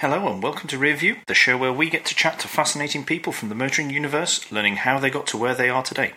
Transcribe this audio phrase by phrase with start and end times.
[0.00, 3.32] Hello and welcome to Rearview, the show where we get to chat to fascinating people
[3.32, 6.12] from the motoring universe, learning how they got to where they are today.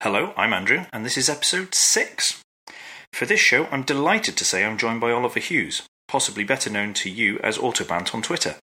[0.00, 2.44] Hello, I'm Andrew, and this is episode 6.
[3.12, 6.94] For this show, I'm delighted to say I'm joined by Oliver Hughes, possibly better known
[6.94, 8.56] to you as Autobant on Twitter.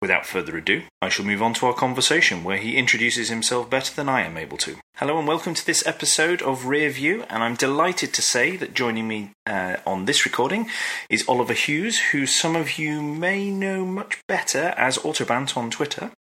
[0.00, 3.92] Without further ado, I shall move on to our conversation where he introduces himself better
[3.94, 4.76] than I am able to.
[4.96, 8.74] Hello and welcome to this episode of Rear View, and I'm delighted to say that
[8.74, 10.68] joining me uh, on this recording
[11.10, 16.12] is Oliver Hughes, who some of you may know much better as Autobant on Twitter.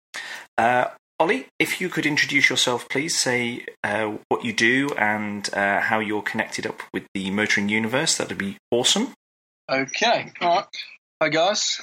[0.58, 0.86] Uh,
[1.20, 6.00] Ollie, if you could introduce yourself, please say uh, what you do and uh, how
[6.00, 9.14] you're connected up with the motoring universe, that'd be awesome.
[9.68, 10.66] Okay, all right.
[11.20, 11.82] Hi guys,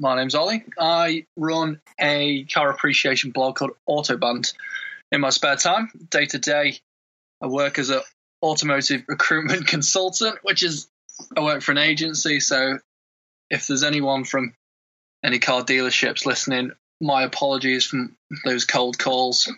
[0.00, 0.64] my name's Ollie.
[0.78, 4.54] I run a car appreciation blog called Autobant
[5.12, 5.90] in my spare time.
[6.08, 6.78] Day to day,
[7.42, 8.00] I work as an
[8.42, 10.88] automotive recruitment consultant, which is
[11.36, 12.40] I work for an agency.
[12.40, 12.78] So
[13.50, 14.54] if there's anyone from
[15.22, 16.70] any car dealerships listening,
[17.02, 18.16] my apologies from
[18.46, 19.52] those cold calls.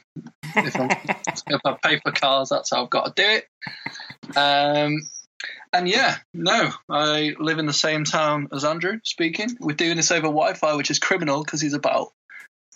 [0.56, 0.90] If, I'm,
[1.46, 4.36] if I pay for cars, that's how I've got to do it.
[4.36, 5.08] Um,
[5.72, 9.00] and yeah, no, I live in the same town as Andrew.
[9.04, 12.12] Speaking, we're doing this over Wi-Fi, which is criminal because he's about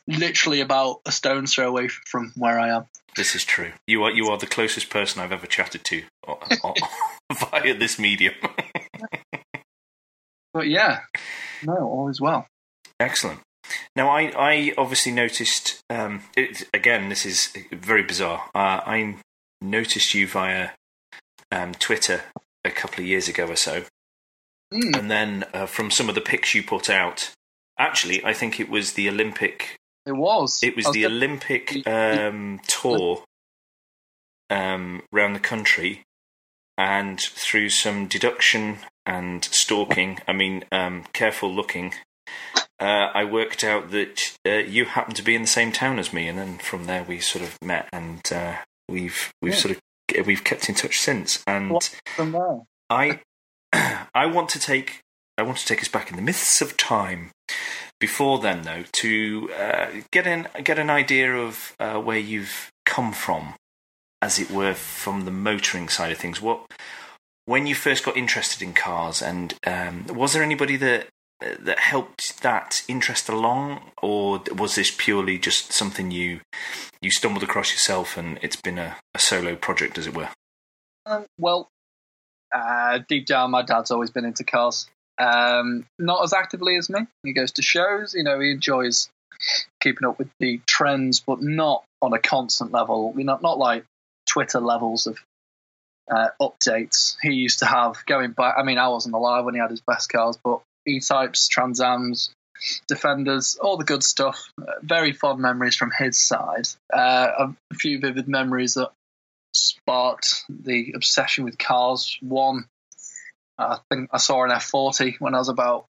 [0.06, 2.86] literally about a stone's throw away from where I am.
[3.16, 3.72] This is true.
[3.86, 6.72] You are you are the closest person I've ever chatted to uh, uh,
[7.50, 8.34] via this medium.
[10.54, 11.00] but yeah,
[11.62, 12.46] no, all is well.
[12.98, 13.40] Excellent.
[13.94, 18.50] Now, I, I obviously noticed, um, it, again, this is very bizarre.
[18.54, 19.16] Uh, I
[19.60, 20.70] noticed you via
[21.50, 22.22] um, Twitter
[22.64, 23.84] a couple of years ago or so.
[24.72, 24.98] Mm.
[24.98, 27.30] And then uh, from some of the pics you put out,
[27.78, 29.76] actually, I think it was the Olympic.
[30.06, 30.60] It was.
[30.62, 33.24] It was, was the gonna- Olympic um, tour
[34.50, 36.02] um, around the country,
[36.76, 41.94] and through some deduction and stalking, I mean, um, careful looking,
[42.80, 46.12] uh, I worked out that uh, you happened to be in the same town as
[46.12, 48.56] me, and then from there we sort of met, and uh,
[48.88, 49.58] we've we've Yeah.
[49.58, 49.80] sort of
[50.20, 51.42] we've kept in touch since.
[51.46, 51.98] And What?
[52.16, 52.60] From there.
[52.90, 53.20] I
[54.14, 55.00] I want to take
[55.38, 57.30] I want to take us back in the myths of time.
[57.98, 63.12] Before then, though, to uh, get an get an idea of uh, where you've come
[63.12, 63.54] from,
[64.20, 66.40] as it were, from the motoring side of things.
[66.40, 66.66] What
[67.44, 71.08] when you first got interested in cars, and um, was there anybody that
[71.60, 76.40] that helped that interest along, or was this purely just something you
[77.00, 80.28] you stumbled across yourself, and it's been a, a solo project, as it were?
[81.06, 81.68] Um, well,
[82.54, 84.86] uh, deep down, my dad's always been into cars.
[85.18, 87.00] Um, not as actively as me.
[87.22, 88.14] He goes to shows.
[88.14, 89.08] You know, he enjoys
[89.80, 93.14] keeping up with the trends, but not on a constant level.
[93.16, 93.84] You know, not like
[94.26, 95.18] Twitter levels of
[96.10, 98.54] uh, updates he used to have going back.
[98.58, 102.30] I mean, I wasn't alive when he had his best cars, but E-types, Transams,
[102.86, 104.50] Defenders, all the good stuff.
[104.82, 106.68] Very fond memories from his side.
[106.92, 108.90] Uh, a few vivid memories that
[109.52, 112.16] sparked the obsession with cars.
[112.20, 112.66] One,
[113.58, 115.86] I think I saw an F40 when I was about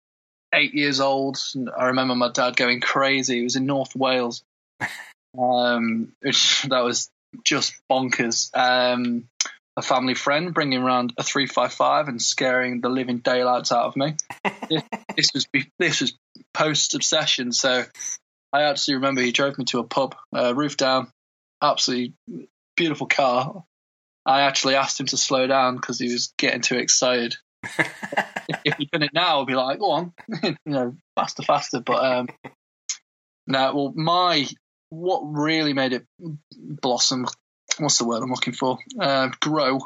[0.54, 1.38] eight years old.
[1.76, 3.40] I remember my dad going crazy.
[3.40, 4.42] It was in North Wales.
[5.38, 7.08] Um, which that was
[7.42, 8.50] just bonkers.
[8.54, 9.24] Um,
[9.76, 14.16] a family friend bringing around a 355 and scaring the living daylights out of me.
[14.68, 14.82] this,
[15.16, 15.46] this was
[15.78, 16.18] this was
[16.52, 17.84] post obsession, so
[18.52, 21.08] I actually remember he drove me to a pub, uh, roof down,
[21.62, 22.14] absolutely
[22.76, 23.64] beautiful car.
[24.26, 27.34] I actually asked him to slow down because he was getting too excited.
[28.64, 30.12] if he'd done it now, I'd be like, "Go on,
[30.42, 32.28] you know, faster, faster." But um,
[33.46, 34.46] no, well, my
[34.90, 37.26] what really made it blossom
[37.78, 38.78] what's the word I'm looking for?
[39.00, 39.80] Uh, grow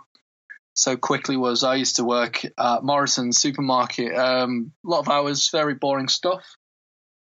[0.76, 4.14] so quickly was I used to work at Morrison's supermarket.
[4.14, 6.44] Um, a lot of hours, very boring stuff,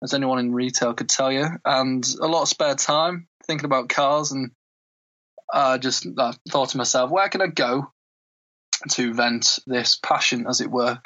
[0.02, 3.90] as anyone in retail could tell you, and a lot of spare time thinking about
[3.90, 4.32] cars.
[4.32, 4.50] And
[5.54, 6.08] I just
[6.50, 7.92] thought to myself, where can I go
[8.90, 11.00] to vent this passion, as it were?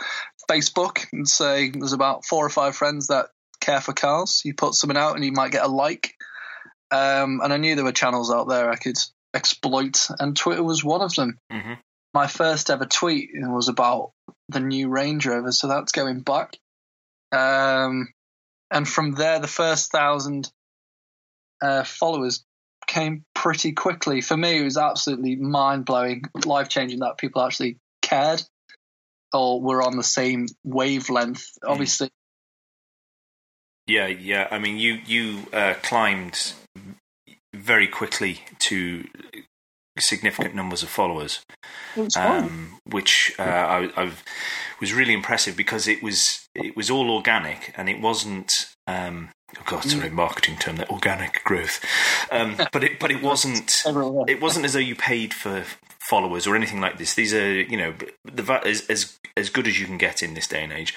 [0.50, 3.26] Facebook and say there's about four or five friends that
[3.60, 4.42] care for cars.
[4.46, 6.14] You put something out and you might get a like.
[6.92, 8.96] Um, and I knew there were channels out there I could
[9.34, 11.38] exploit, and Twitter was one of them.
[11.52, 11.74] hmm
[12.14, 14.12] My first ever tweet was about
[14.50, 16.58] the new Range Rover, so that's going back.
[17.32, 18.10] Um,
[18.72, 20.50] and from there, the first thousand
[21.62, 22.44] uh, followers
[22.88, 24.22] came pretty quickly.
[24.22, 28.42] For me, it was absolutely mind blowing, life changing that people actually cared
[29.34, 31.46] or were on the same wavelength.
[31.64, 32.10] Obviously,
[33.88, 34.48] Yeah, yeah.
[34.50, 36.54] I mean, you you uh, climbed
[37.68, 39.06] very quickly to
[40.00, 41.42] significant numbers of followers,
[42.16, 44.12] um, which uh, I, I
[44.80, 48.52] was really impressive because it was it was all organic and it wasn't.
[48.88, 51.84] Um, oh God, sorry, marketing term that organic growth,
[52.32, 53.84] um, but it but it wasn't
[54.30, 55.66] it wasn't as though you paid for
[56.00, 57.14] followers or anything like this.
[57.16, 57.94] These are, you know,
[58.24, 60.94] the as as as good as you can get in this day and age.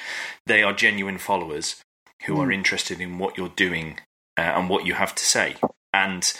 [0.46, 1.82] They are genuine followers
[2.26, 3.98] who are interested in what you're doing
[4.36, 5.56] uh, and what you have to say.
[5.92, 6.32] And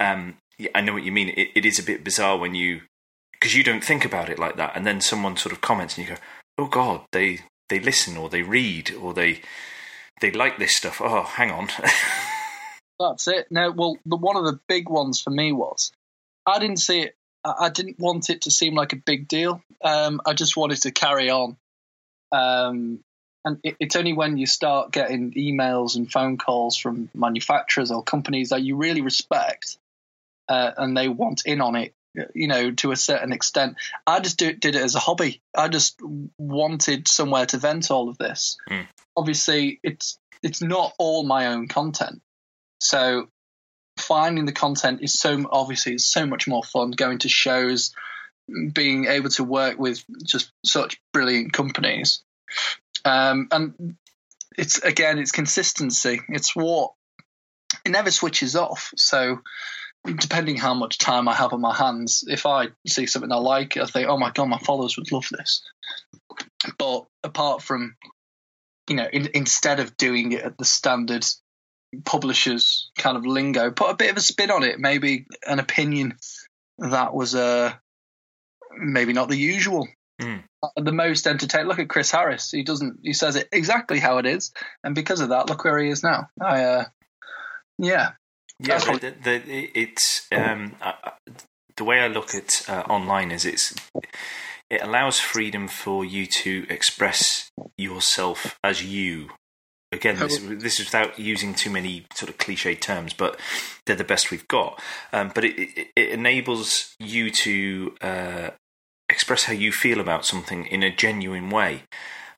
[0.00, 1.30] um, yeah, I know what you mean.
[1.30, 2.82] It, it is a bit bizarre when you
[3.32, 6.06] because you don't think about it like that, and then someone sort of comments and
[6.06, 6.20] you go,
[6.58, 9.40] "Oh God, they they listen or they read or they."
[10.20, 11.00] They like this stuff.
[11.00, 11.68] Oh, hang on.
[13.00, 13.48] That's it.
[13.50, 15.90] No, well, the, one of the big ones for me was
[16.46, 17.16] I didn't see it.
[17.44, 19.62] I, I didn't want it to seem like a big deal.
[19.82, 21.56] Um, I just wanted to carry on.
[22.30, 23.00] Um,
[23.44, 28.02] and it, it's only when you start getting emails and phone calls from manufacturers or
[28.02, 29.78] companies that you really respect,
[30.48, 31.94] uh, and they want in on it.
[32.34, 33.76] You know, to a certain extent.
[34.06, 35.40] I just do, did it as a hobby.
[35.56, 35.98] I just
[36.36, 38.58] wanted somewhere to vent all of this.
[38.68, 38.86] Mm.
[39.16, 42.20] Obviously, it's it's not all my own content.
[42.80, 43.28] So
[43.96, 47.94] finding the content is so obviously it's so much more fun going to shows,
[48.72, 52.22] being able to work with just such brilliant companies.
[53.04, 53.96] Um, and
[54.56, 56.20] it's again, it's consistency.
[56.28, 56.92] It's what
[57.84, 58.92] it never switches off.
[58.96, 59.40] So
[60.04, 63.76] depending how much time I have on my hands, if I see something I like,
[63.76, 65.62] I think, oh my god, my followers would love this.
[66.78, 67.96] But apart from,
[68.88, 71.24] you know, in, instead of doing it at the standard
[72.04, 76.16] publishers kind of lingo, put a bit of a spin on it, maybe an opinion
[76.78, 77.72] that was uh,
[78.76, 79.86] maybe not the usual.
[80.22, 80.42] Mm.
[80.76, 81.66] The most entertaining.
[81.68, 82.50] Look at Chris Harris.
[82.50, 83.00] He doesn't.
[83.02, 84.52] He says it exactly how it is,
[84.84, 86.28] and because of that, look where he is now.
[86.40, 86.84] I, uh,
[87.78, 88.12] yeah,
[88.60, 90.92] Yeah, what- the, the, it's um, uh,
[91.76, 93.74] the way I look at uh, online is it's
[94.70, 99.30] it allows freedom for you to express yourself as you.
[99.90, 103.38] Again, this, this is without using too many sort of cliche terms, but
[103.84, 104.80] they're the best we've got.
[105.12, 108.50] Um, but it, it, it enables you to uh,
[109.12, 111.82] express how you feel about something in a genuine way,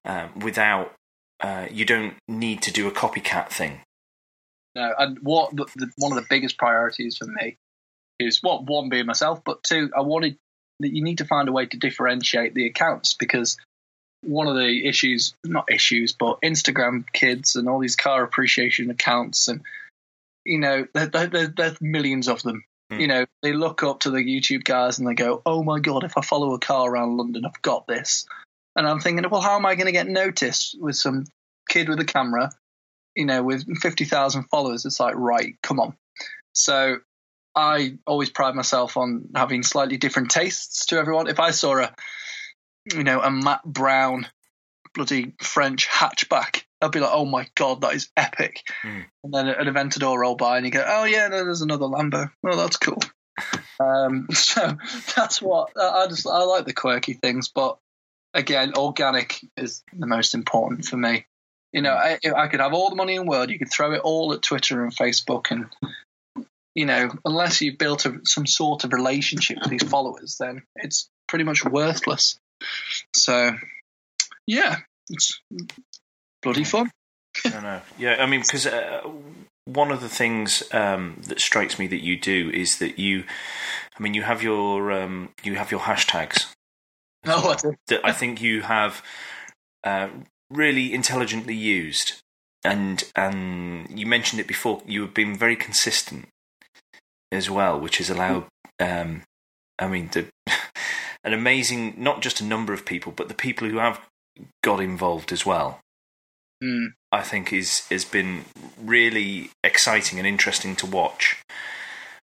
[0.04, 0.92] um, without
[1.40, 3.80] uh, you don't need to do a copycat thing.
[4.74, 7.56] No, and what the, the, one of the biggest priorities for me
[8.18, 10.36] is what one being myself, but two, I wanted
[10.80, 13.56] that you need to find a way to differentiate the accounts because
[14.22, 19.48] one of the issues, not issues, but Instagram kids and all these car appreciation accounts,
[19.48, 19.62] and
[20.44, 22.64] you know, there, there- there's millions of them.
[22.92, 23.00] Mm.
[23.00, 26.04] You know, they look up to the YouTube guys and they go, "Oh my god,
[26.04, 28.26] if I follow a car around London, I've got this."
[28.76, 31.26] And I'm thinking, well, how am I going to get noticed with some
[31.68, 32.50] kid with a camera
[33.14, 35.96] you know, with 50,000 followers, it's like, right, come on.
[36.52, 36.98] So
[37.54, 41.28] I always pride myself on having slightly different tastes to everyone.
[41.28, 41.94] If I saw a,
[42.92, 44.26] you know, a Matt Brown
[44.94, 48.62] bloody French hatchback, I'd be like, oh my God, that is epic.
[48.84, 49.04] Mm.
[49.24, 52.30] And then an Aventador roll by and you go, oh yeah, no, there's another Lambo.
[52.42, 52.98] Well, that's cool.
[53.80, 54.76] um, so
[55.16, 57.78] that's what, I just, I like the quirky things, but
[58.34, 61.26] again, organic is the most important for me.
[61.72, 63.50] You know, I, I could have all the money in the world.
[63.50, 65.66] You could throw it all at Twitter and Facebook, and
[66.72, 71.08] you know, unless you've built a, some sort of relationship with these followers, then it's
[71.26, 72.38] pretty much worthless.
[73.12, 73.56] So,
[74.46, 74.76] yeah,
[75.08, 75.40] it's
[76.44, 76.90] bloody fun.
[77.44, 77.80] I know.
[77.98, 79.02] Yeah, I mean, because uh,
[79.64, 83.24] one of the things um, that strikes me that you do is that you,
[83.98, 86.46] I mean, you have your um, you have your hashtags.
[87.26, 89.02] No, Oh, what a- that I think you have
[89.82, 90.08] uh,
[90.50, 92.20] really intelligently used,
[92.62, 94.82] and and you mentioned it before.
[94.86, 96.28] You have been very consistent
[97.32, 98.46] as well, which has allowed.
[98.78, 99.22] Um,
[99.78, 100.28] I mean, the,
[101.24, 104.00] an amazing not just a number of people, but the people who have
[104.62, 105.80] got involved as well.
[106.62, 106.86] Hmm.
[107.12, 108.44] I think is has been
[108.80, 111.42] really exciting and interesting to watch.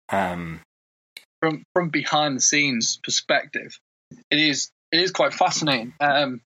[0.09, 0.61] Um,
[1.41, 3.77] from from behind the scenes perspective,
[4.29, 5.93] it is it is quite fascinating.
[5.99, 6.41] Um,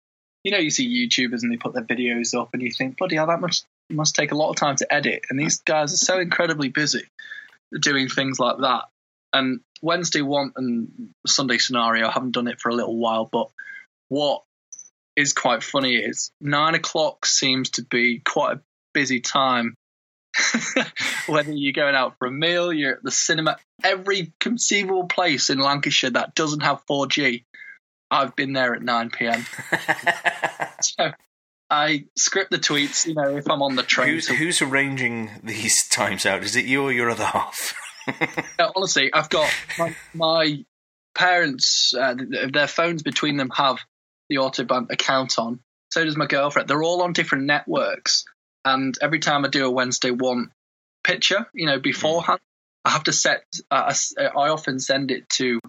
[0.44, 3.16] you know, you see YouTubers and they put their videos up, and you think, bloody
[3.16, 5.26] hell, that must must take a lot of time to edit.
[5.30, 7.04] And these guys are so incredibly busy
[7.80, 8.86] doing things like that.
[9.34, 13.50] And Wednesday one and Sunday scenario, I haven't done it for a little while, but
[14.10, 14.44] what
[15.16, 18.62] is quite funny is nine o'clock seems to be quite a
[18.94, 19.76] busy time.
[21.28, 25.60] Whether you're going out for a meal, you're at the cinema, every conceivable place in
[25.60, 27.44] Lancashire that doesn't have 4G,
[28.10, 29.46] I've been there at 9 p.m.
[30.82, 31.12] So
[31.70, 34.10] I script the tweets, you know, if I'm on the train.
[34.10, 36.44] who's to- who's arranging these times out?
[36.44, 37.74] Is it you or your other half?
[38.76, 40.66] Honestly, I've got my, my
[41.14, 42.16] parents, uh,
[42.52, 43.78] their phones between them have
[44.32, 45.60] the Autobahn account on.
[45.92, 46.70] So does my girlfriend.
[46.70, 48.24] They're all on different networks.
[48.64, 50.52] And every time I do a Wednesday one
[51.04, 52.40] picture, you know, beforehand,
[52.86, 55.60] I have to set, uh, I often send it to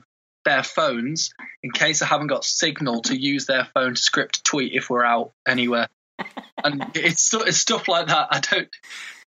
[0.44, 4.42] their phones in case I haven't got signal to use their phone to script a
[4.44, 5.88] tweet if we're out anywhere.
[6.62, 8.28] and it's, it's stuff like that.
[8.30, 8.68] I don't,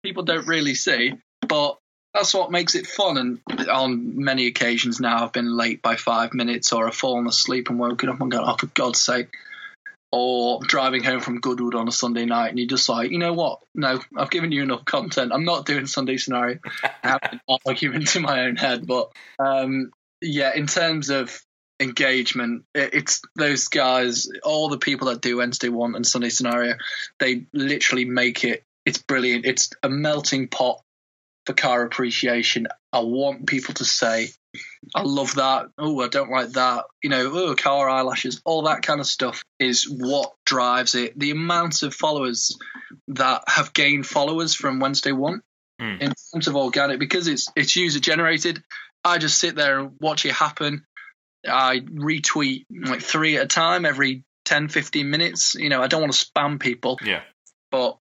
[0.03, 1.13] people don't really see,
[1.47, 1.77] but
[2.13, 3.17] that's what makes it fun.
[3.17, 7.69] And on many occasions now, I've been late by five minutes, or I've fallen asleep
[7.69, 9.29] and woken up and gone, "Oh, for God's sake!"
[10.11, 13.33] Or driving home from Goodwood on a Sunday night, and you're just like, you know
[13.33, 13.61] what?
[13.73, 15.31] No, I've given you enough content.
[15.33, 16.59] I'm not doing Sunday scenario.
[16.83, 19.91] I have an argument in my own head, but um,
[20.21, 21.43] yeah, in terms of
[21.79, 26.75] engagement, it's those guys, all the people that do Wednesday one and Sunday scenario,
[27.17, 28.63] they literally make it.
[28.85, 29.45] It's brilliant.
[29.45, 30.82] It's a melting pot
[31.45, 32.67] for car appreciation.
[32.91, 34.29] I want people to say,
[34.95, 35.67] I love that.
[35.77, 36.85] Oh, I don't like that.
[37.01, 41.17] You know, oh, car eyelashes, all that kind of stuff is what drives it.
[41.17, 42.57] The amount of followers
[43.09, 45.41] that have gained followers from Wednesday One
[45.81, 45.99] mm.
[45.99, 48.63] in terms of organic, because it's it's user generated.
[49.03, 50.85] I just sit there and watch it happen.
[51.45, 55.55] I retweet like three at a time every 10, 15 minutes.
[55.55, 56.99] You know, I don't want to spam people.
[57.03, 57.21] Yeah.
[57.71, 57.97] But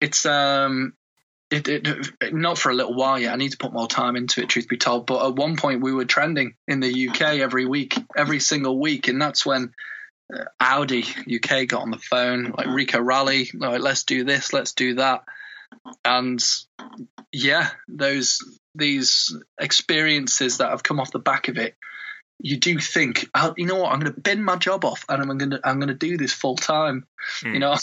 [0.00, 0.94] it's um
[1.50, 3.32] it, it, not for a little while yet.
[3.32, 5.06] I need to put more time into it, truth be told.
[5.06, 9.08] But at one point, we were trending in the UK every week, every single week,
[9.08, 9.72] and that's when
[10.32, 14.74] uh, Audi UK got on the phone, like Rico Rally, like let's do this, let's
[14.74, 15.24] do that,
[16.04, 16.40] and
[17.32, 18.38] yeah, those
[18.76, 21.76] these experiences that have come off the back of it.
[22.42, 23.92] You do think, oh, you know what?
[23.92, 26.16] I'm going to bin my job off, and I'm going to I'm going to do
[26.16, 27.06] this full time.
[27.42, 27.54] Mm.
[27.54, 27.76] You know,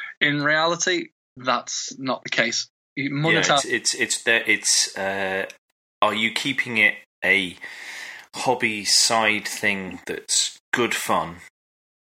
[0.20, 3.32] in reality, that's not the case monetize.
[3.32, 4.42] Yeah, it's it's it's there.
[4.46, 5.46] It's uh,
[6.02, 7.56] are you keeping it a
[8.34, 11.36] hobby side thing that's good fun?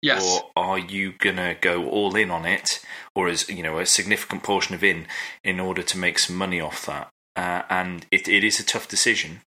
[0.02, 0.42] Yes.
[0.42, 2.82] Or are you gonna go all in on it,
[3.16, 5.08] or is you know a significant portion of in
[5.44, 7.10] in order to make some money off that?
[7.36, 9.42] Uh, and it, it is a tough decision,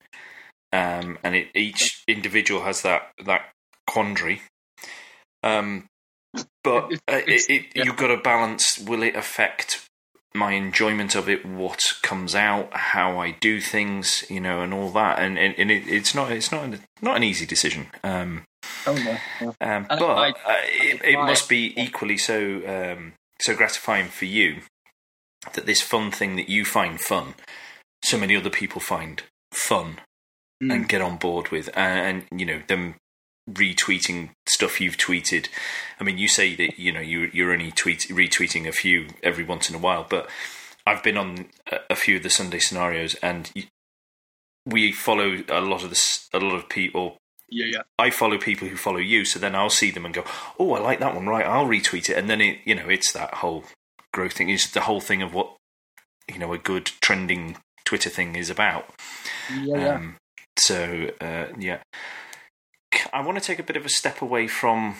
[0.73, 3.52] um, and it, each individual has that that
[3.87, 4.40] quandary.
[5.43, 5.85] Um,
[6.64, 7.85] but uh, it, yeah.
[7.85, 9.86] you've got to balance: will it affect
[10.37, 14.90] my enjoyment of it, what comes out, how I do things, you know, and all
[14.90, 15.19] that.
[15.19, 17.88] And and, and it, it's not it's not not an easy decision.
[18.05, 18.45] Um,
[18.87, 19.55] oh no, no.
[19.61, 24.62] Um, but I, uh, it, it, must be equally so um, so gratifying for you
[25.55, 27.35] that this fun thing that you find fun,
[28.05, 29.99] so many other people find fun
[30.62, 30.73] mm.
[30.73, 32.97] and get on board with, and, and you know them
[33.49, 35.49] retweeting stuff you've tweeted.
[36.00, 39.45] I mean, you say that you know you you're only tweet retweeting a few every
[39.45, 40.29] once in a while, but
[40.87, 41.47] I've been on
[41.91, 43.50] a few of the Sunday scenarios, and
[44.65, 47.19] we follow a lot of the a lot of people.
[47.49, 47.83] Yeah, yeah.
[47.99, 50.25] I follow people who follow you, so then I'll see them and go,
[50.59, 53.12] "Oh, I like that one." Right, I'll retweet it, and then it, you know, it's
[53.12, 53.65] that whole
[54.12, 54.49] growth thing.
[54.49, 55.57] Is the whole thing of what
[56.33, 58.91] you know a good trending Twitter thing is about.
[59.62, 59.95] Yeah.
[59.95, 60.17] Um,
[60.59, 61.79] so uh, yeah,
[63.16, 64.96] I want to take a bit of a step away from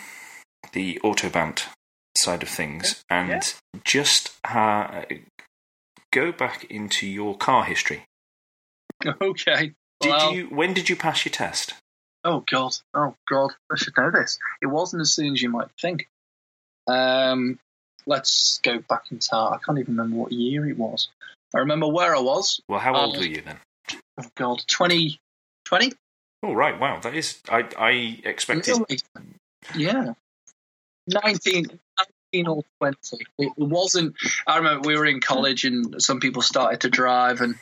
[0.73, 1.61] the autobahn
[2.17, 3.41] side of things and yeah.
[3.83, 5.03] just uh,
[6.11, 8.05] go back into your car history.
[9.21, 9.73] Okay.
[9.99, 10.45] Did well, you?
[10.45, 11.75] When did you pass your test?
[12.23, 12.75] Oh God!
[12.95, 13.51] Oh God!
[13.71, 14.39] I should know this.
[14.59, 16.07] It wasn't as soon as you might think.
[16.87, 17.59] Um,
[18.07, 19.53] let's go back in time.
[19.53, 21.09] I can't even remember what year it was.
[21.53, 22.59] I remember where I was.
[22.67, 23.59] Well, how old uh, were you then?
[24.19, 25.19] Oh God, 20,
[25.65, 25.93] 20?
[26.43, 27.41] Oh right, wow, that is.
[27.49, 28.75] I I expected.
[29.75, 30.13] Yeah,
[31.07, 31.79] 19,
[32.33, 33.25] 19 or twenty.
[33.39, 34.15] It wasn't.
[34.45, 37.55] I remember we were in college and some people started to drive, and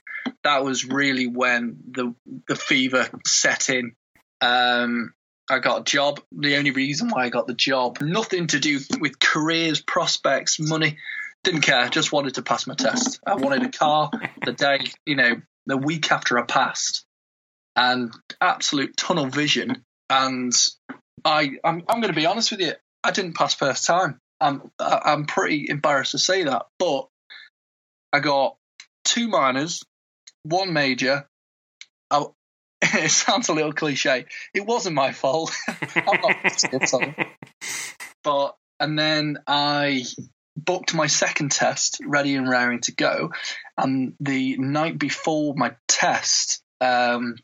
[0.44, 2.14] that was really when the
[2.48, 3.96] the fever set in.
[4.42, 5.14] Um,
[5.50, 6.22] I got a job.
[6.34, 10.98] The only reason why I got the job, nothing to do with careers, prospects, money.
[11.44, 11.88] Didn't care.
[11.90, 13.20] Just wanted to pass my test.
[13.26, 14.10] I wanted a car
[14.44, 17.05] the day, you know, the week after I passed
[17.76, 19.84] and absolute tunnel vision.
[20.10, 20.54] And
[21.24, 24.20] I, I'm, I'm going to be honest with you, I didn't pass first time.
[24.40, 27.08] I'm, I'm pretty embarrassed to say that, but
[28.12, 28.58] I got
[29.04, 29.84] two minors,
[30.44, 31.28] one major.
[32.12, 32.26] I,
[32.82, 34.26] it sounds a little cliche.
[34.54, 35.54] It wasn't my fault.
[35.68, 36.38] I'm not
[38.24, 40.04] but and then I
[40.58, 43.32] booked my second test, ready and raring to go.
[43.78, 47.36] And the night before my test, um,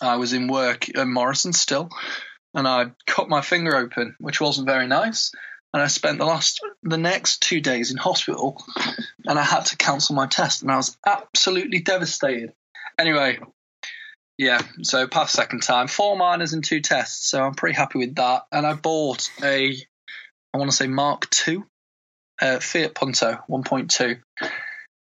[0.00, 1.88] I was in work at Morrison still,
[2.54, 5.32] and I cut my finger open, which wasn't very nice.
[5.72, 8.62] And I spent the last, the next two days in hospital,
[9.26, 12.52] and I had to cancel my test, and I was absolutely devastated.
[12.98, 13.38] Anyway,
[14.36, 17.30] Yeah, so past second time, four minors and two tests.
[17.30, 18.42] So I'm pretty happy with that.
[18.50, 19.76] And I bought a,
[20.52, 21.62] I want to say Mark II,
[22.42, 24.20] uh, Fiat Punto 1.2.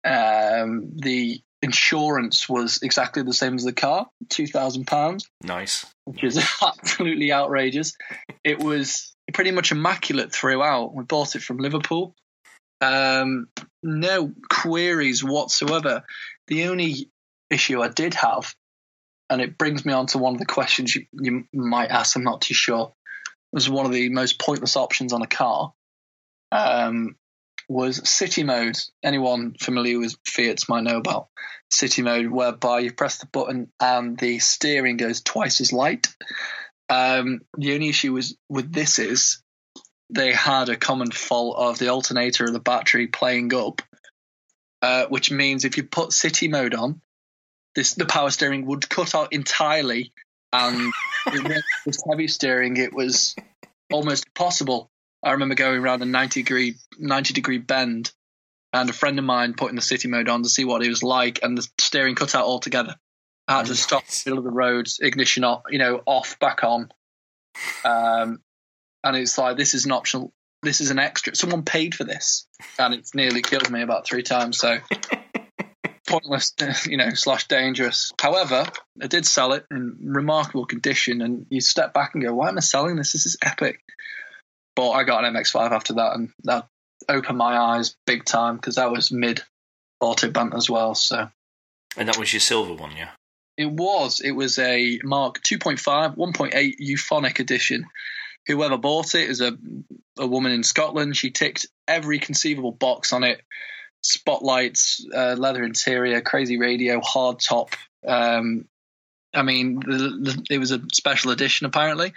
[0.05, 5.87] Um, the insurance was exactly the same as the car, two thousand pounds, Nice.
[6.05, 7.97] which is absolutely outrageous.
[8.45, 10.95] It was pretty much immaculate throughout.
[10.95, 12.15] We bought it from Liverpool.
[12.81, 13.49] Um,
[13.83, 16.05] no queries whatsoever.
[16.49, 17.11] The only
[17.51, 18.55] issue I did have,
[19.31, 22.15] and it brings me on to one of the questions you, you might ask.
[22.15, 22.93] I'm not too sure.
[23.53, 25.73] Was one of the most pointless options on a car.
[26.53, 27.17] Um,
[27.69, 28.77] was city mode.
[29.03, 31.29] Anyone familiar with Fiat's might know about
[31.71, 36.09] city mode, whereby you press the button and the steering goes twice as light.
[36.89, 39.43] Um, the only issue was with this is
[40.11, 43.83] they had a common fault of the alternator of the battery playing up,
[44.83, 47.01] uh, which means if you put city mode on,
[47.75, 50.13] this the power steering would cut out entirely,
[50.53, 50.93] and
[51.87, 52.77] with heavy steering.
[52.77, 53.35] It was
[53.93, 54.91] almost impossible.
[55.25, 58.13] I remember going around a 90 degree 90 degree bend,
[58.73, 61.03] and a friend of mine putting the city mode on to see what it was
[61.03, 62.97] like, and the steering cut out altogether.
[63.49, 66.39] I had to stop in the middle of the road, ignition off, you know, off,
[66.39, 66.91] back on.
[67.85, 68.41] Um,
[69.03, 70.33] and it's like this is an optional.
[70.63, 71.35] This is an extra.
[71.35, 72.47] Someone paid for this,
[72.79, 74.59] and it's nearly killed me about three times.
[74.59, 74.79] So
[76.07, 76.55] pointless,
[76.87, 78.13] you know, slash dangerous.
[78.21, 78.67] However,
[79.03, 82.59] I did sell it in remarkable condition, and you step back and go, "Why am
[82.59, 83.13] I selling this?
[83.13, 83.81] This is epic."
[84.77, 86.67] But I got an MX-5 after that, and that
[87.09, 89.43] opened my eyes big time because that was mid
[90.03, 90.95] Autobahn as well.
[90.95, 91.29] So
[91.97, 93.11] And that was your silver one, yeah?
[93.57, 94.21] it was.
[94.21, 97.87] It was a Mark 2.5, 1.8 euphonic edition.
[98.47, 99.57] Whoever bought it is a
[100.19, 101.17] a woman in Scotland.
[101.17, 103.41] She ticked every conceivable box on it:
[104.03, 107.75] spotlights, uh, leather interior, crazy radio, hard top.
[108.07, 108.69] Um,
[109.35, 111.67] I mean, the, the, it was a special edition.
[111.67, 112.13] Apparently,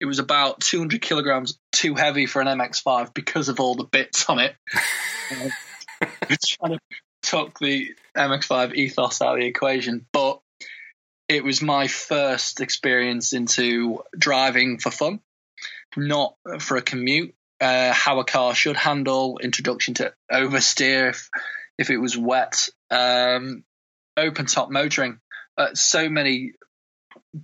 [0.00, 4.28] it was about 200 kilograms too heavy for an MX-5 because of all the bits
[4.28, 4.54] on it.
[6.28, 6.80] Which kind of
[7.60, 10.40] the MX-5 ethos out of the equation, but
[11.28, 15.20] it was my first experience into driving for fun,
[15.96, 17.34] not for a commute.
[17.60, 21.28] Uh, how a car should handle, introduction to oversteer if,
[21.78, 23.64] if it was wet, um,
[24.16, 25.20] open top motoring.
[25.58, 26.52] Uh, so many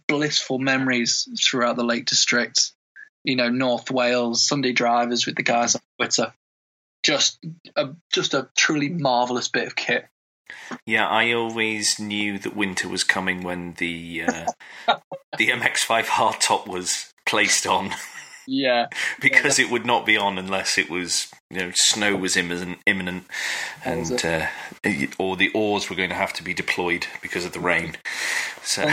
[0.08, 2.72] blissful memories throughout the Lake District.
[3.26, 6.32] You know, North Wales, Sunday drivers with the guys on Twitter.
[7.02, 7.38] Just
[7.76, 10.06] a just a truly marvelous bit of kit.
[10.86, 14.46] Yeah, I always knew that winter was coming when the uh,
[15.38, 17.90] the MX-5 hardtop was placed on
[18.46, 18.86] Yeah,
[19.20, 23.24] because it would not be on unless it was you know snow was imminent, imminent
[23.84, 24.46] and uh,
[25.18, 27.96] or the oars were going to have to be deployed because of the rain.
[28.62, 28.88] So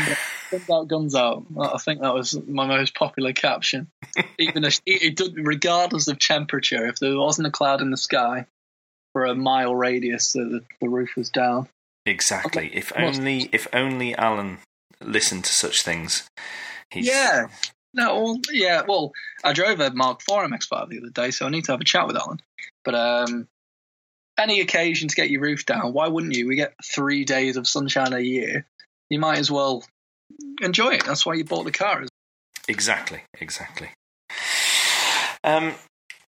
[0.52, 1.46] guns out, guns out.
[1.60, 3.91] I think that was my most popular caption.
[4.38, 8.45] Even if, it, it, regardless of temperature, if there wasn't a cloud in the sky
[9.13, 11.67] for a mile radius, the, the roof was down.
[12.06, 14.60] exactly, if only if only Alan
[15.02, 16.28] listened to such things.
[16.91, 17.47] He's, Yeah.
[17.95, 18.82] No, well, yeah.
[18.88, 21.82] Well, I drove a Mark IV MX-5 the other day, so I need to have
[21.82, 22.39] a chat with Alan.
[22.84, 23.47] But um,
[24.38, 26.47] any occasion to get your roof down, why wouldn't you?
[26.47, 28.65] We get three days of sunshine a year.
[29.10, 29.84] You might as well
[30.62, 31.06] enjoy it.
[31.06, 32.06] That's why you bought the car.
[32.67, 33.89] Exactly, exactly.
[35.43, 35.73] Um,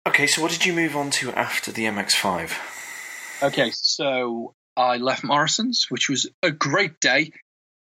[0.07, 3.43] okay, so what did you move on to after the MX-5?
[3.43, 7.31] Okay, so I left Morrison's, which was a great day.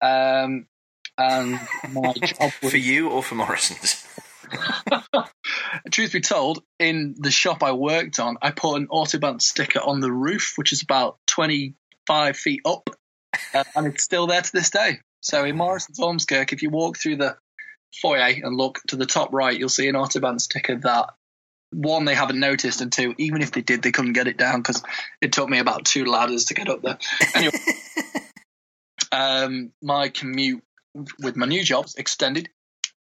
[0.01, 0.67] Um,
[1.17, 1.59] and
[1.91, 4.07] my job was For you or for Morrison's?
[5.91, 9.99] Truth be told, in the shop I worked on, I put an Autobahn sticker on
[9.99, 12.89] the roof, which is about 25 feet up,
[13.53, 14.99] uh, and it's still there to this day.
[15.21, 17.37] So in Morrison's Ormskirk, if you walk through the
[18.01, 21.09] foyer and look to the top right, you'll see an Autobahn sticker that,
[21.71, 24.61] one, they haven't noticed, and two, even if they did, they couldn't get it down
[24.61, 24.83] because
[25.21, 26.97] it took me about two ladders to get up there.
[27.33, 27.53] Anyway,
[29.11, 30.63] um, my commute
[31.19, 32.49] with my new jobs extended,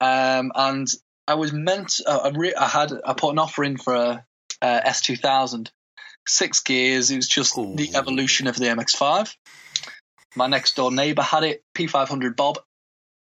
[0.01, 0.87] um, and
[1.27, 2.01] I was meant.
[2.07, 2.93] Uh, I, re- I had.
[3.05, 4.25] I put an offer in for a,
[4.63, 5.71] a S2000,
[6.27, 7.11] six gears.
[7.11, 7.75] It was just Ooh.
[7.75, 9.35] the evolution of the MX5.
[10.37, 11.63] My next door neighbour had it.
[11.77, 12.59] P500 Bob.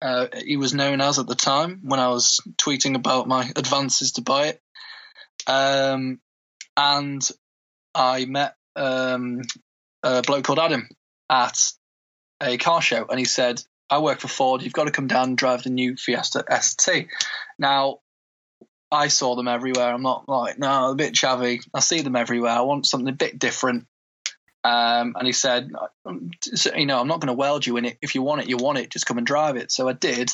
[0.01, 4.13] Uh, he was known as at the time when I was tweeting about my advances
[4.13, 4.63] to buy it.
[5.47, 6.21] Um,
[6.77, 7.27] and
[7.95, 9.43] I met um,
[10.03, 10.89] a bloke called Adam
[11.31, 11.59] at
[12.43, 14.63] a car show, and he said, "I work for Ford.
[14.63, 17.09] You've got to come down and drive the new Fiesta ST."
[17.59, 18.01] Now,
[18.91, 19.93] I saw them everywhere.
[19.93, 21.67] I'm not like, no, a bit chavvy.
[21.75, 22.53] I see them everywhere.
[22.53, 23.87] I want something a bit different.
[24.67, 25.71] Um, and he said,
[26.75, 27.99] you know, I'm not going to weld you in it.
[28.03, 28.91] If you want it, you want it.
[28.91, 29.71] Just come and drive it.
[29.71, 30.33] So I did.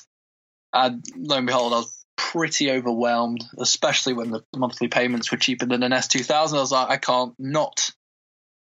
[0.72, 5.66] And lo and behold, I was pretty overwhelmed, especially when the monthly payments were cheaper
[5.66, 6.32] than an S2000.
[6.32, 7.90] I was like, I can't not.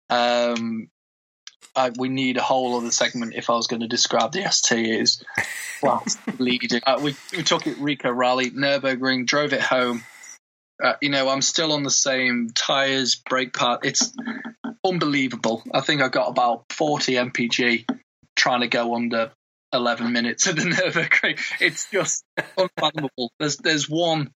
[0.08, 0.88] Um,
[1.74, 4.86] I, we need a whole other segment if I was going to describe the ST
[4.86, 5.20] is
[5.82, 6.04] well
[6.38, 6.80] leading.
[6.86, 10.04] Uh, we, we took it Rica Rally, Nurburgring, drove it home.
[10.82, 13.84] Uh, you know, I'm still on the same tires, brake part.
[13.84, 14.12] It's
[14.84, 15.62] unbelievable.
[15.72, 17.84] I think I got about 40 mpg
[18.36, 19.32] trying to go under
[19.72, 21.40] 11 minutes at the Nurburgring.
[21.60, 22.24] It's just
[22.56, 23.32] unfathomable.
[23.38, 24.30] There's there's one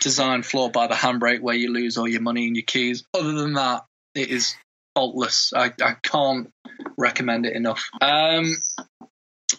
[0.00, 3.04] design flaw by the handbrake where you lose all your money and your keys.
[3.14, 4.54] Other than that, it is
[4.94, 5.52] faultless.
[5.54, 6.50] I, I can't
[6.98, 7.88] recommend it enough.
[8.00, 8.56] Um,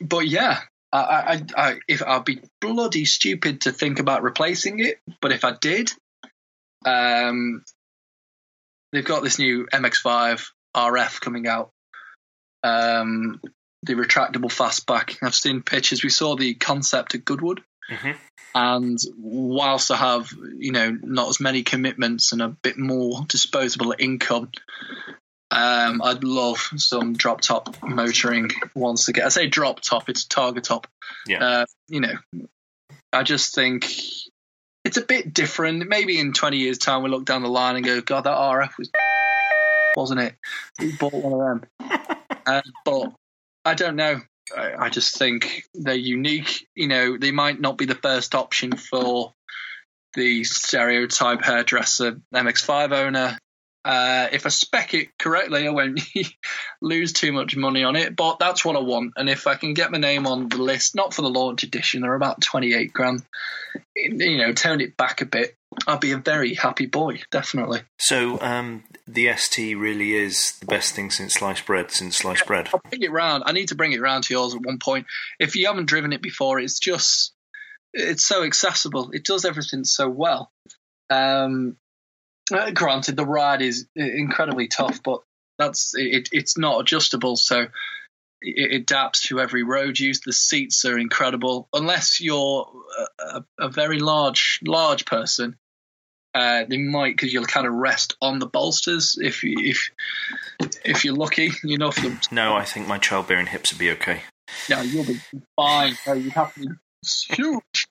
[0.02, 0.60] but yeah,
[0.93, 5.43] I, I, I, if I'd be bloody stupid to think about replacing it, but if
[5.43, 5.91] I did,
[6.86, 7.63] um,
[8.91, 11.71] they've got this new MX5 RF coming out.
[12.63, 13.41] Um,
[13.82, 15.17] the retractable fastback.
[15.21, 16.03] I've seen pictures.
[16.03, 17.62] We saw the concept at Goodwood.
[17.91, 18.12] Mm-hmm.
[18.56, 23.93] And whilst I have, you know, not as many commitments and a bit more disposable
[23.97, 24.51] income,
[25.53, 29.25] um, I'd love some drop top motoring once again.
[29.25, 30.87] I say drop top, it's targa top.
[31.27, 31.43] Yeah.
[31.43, 32.15] Uh, you know,
[33.11, 33.91] I just think
[34.83, 35.87] it's a bit different.
[35.87, 38.77] Maybe in 20 years' time, we look down the line and go, God, that RF
[38.79, 38.89] was,
[39.95, 40.35] wasn't it?
[40.79, 42.17] We bought one of them.
[42.47, 43.13] uh, but
[43.63, 44.21] I don't know.
[44.57, 46.67] I, I just think they're unique.
[46.75, 49.33] You know, they might not be the first option for
[50.15, 53.37] the stereotype hairdresser MX5 owner.
[53.86, 56.00] Uh, if I spec it correctly, I won't
[56.82, 58.15] lose too much money on it.
[58.15, 60.96] But that's what I want, and if I can get my name on the list,
[60.96, 63.24] not for the launch edition, they're about twenty eight grand.
[63.96, 65.56] You know, turn it back a bit.
[65.88, 67.82] I'll be a very happy boy, definitely.
[68.00, 71.91] So um, the ST really is the best thing since sliced bread.
[71.91, 73.43] Since sliced bread, I'll bring it round.
[73.46, 75.08] I need to bring it round to yours at one point.
[75.39, 77.34] If you haven't driven it before, it's just
[77.93, 79.12] it's so accessible.
[79.12, 80.52] It does everything so well.
[81.10, 81.78] Um,
[82.51, 85.21] uh, granted, the ride is incredibly tough, but
[85.58, 87.67] that's it, it's not adjustable, so
[88.41, 90.19] it adapts to every road use.
[90.19, 92.67] The seats are incredible, unless you're
[93.19, 95.58] a, a very large large person.
[96.36, 99.91] Uh, they might because you'll kind of rest on the bolsters if you, if
[100.84, 101.91] if you're lucky, you know.
[101.91, 104.23] For no, I think my childbearing hips would be okay.
[104.67, 105.19] Yeah, you'll be
[105.56, 105.95] fine.
[106.08, 106.67] you have to be
[107.29, 107.88] huge,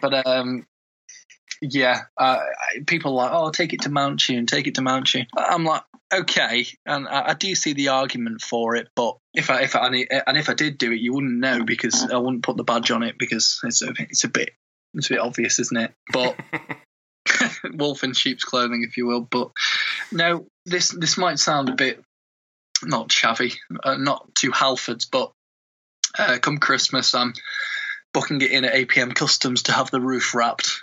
[0.00, 0.66] but um,
[1.60, 2.40] yeah, uh,
[2.86, 5.26] people are like, oh, take it to Mountune, take it to Mountune.
[5.36, 9.62] I'm like, okay, and I, I, do see the argument for it, but if I
[9.62, 12.56] if I and if I did do it, you wouldn't know because I wouldn't put
[12.56, 14.50] the badge on it because it's a it's a bit
[14.94, 15.92] it's a bit obvious, isn't it?
[16.12, 16.36] But
[17.74, 19.22] wolf in sheep's clothing, if you will.
[19.22, 19.50] But
[20.12, 22.02] no, this this might sound a bit
[22.82, 25.32] not chavvy, uh, not too Halfords, but
[26.18, 27.34] uh, come Christmas, I'm
[28.12, 30.82] booking it in at APM Customs to have the roof wrapped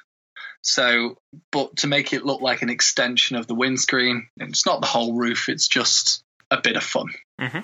[0.64, 1.18] so,
[1.52, 5.14] but to make it look like an extension of the windscreen, it's not the whole
[5.14, 5.50] roof.
[5.50, 7.08] It's just a bit of fun,
[7.40, 7.60] mm-hmm.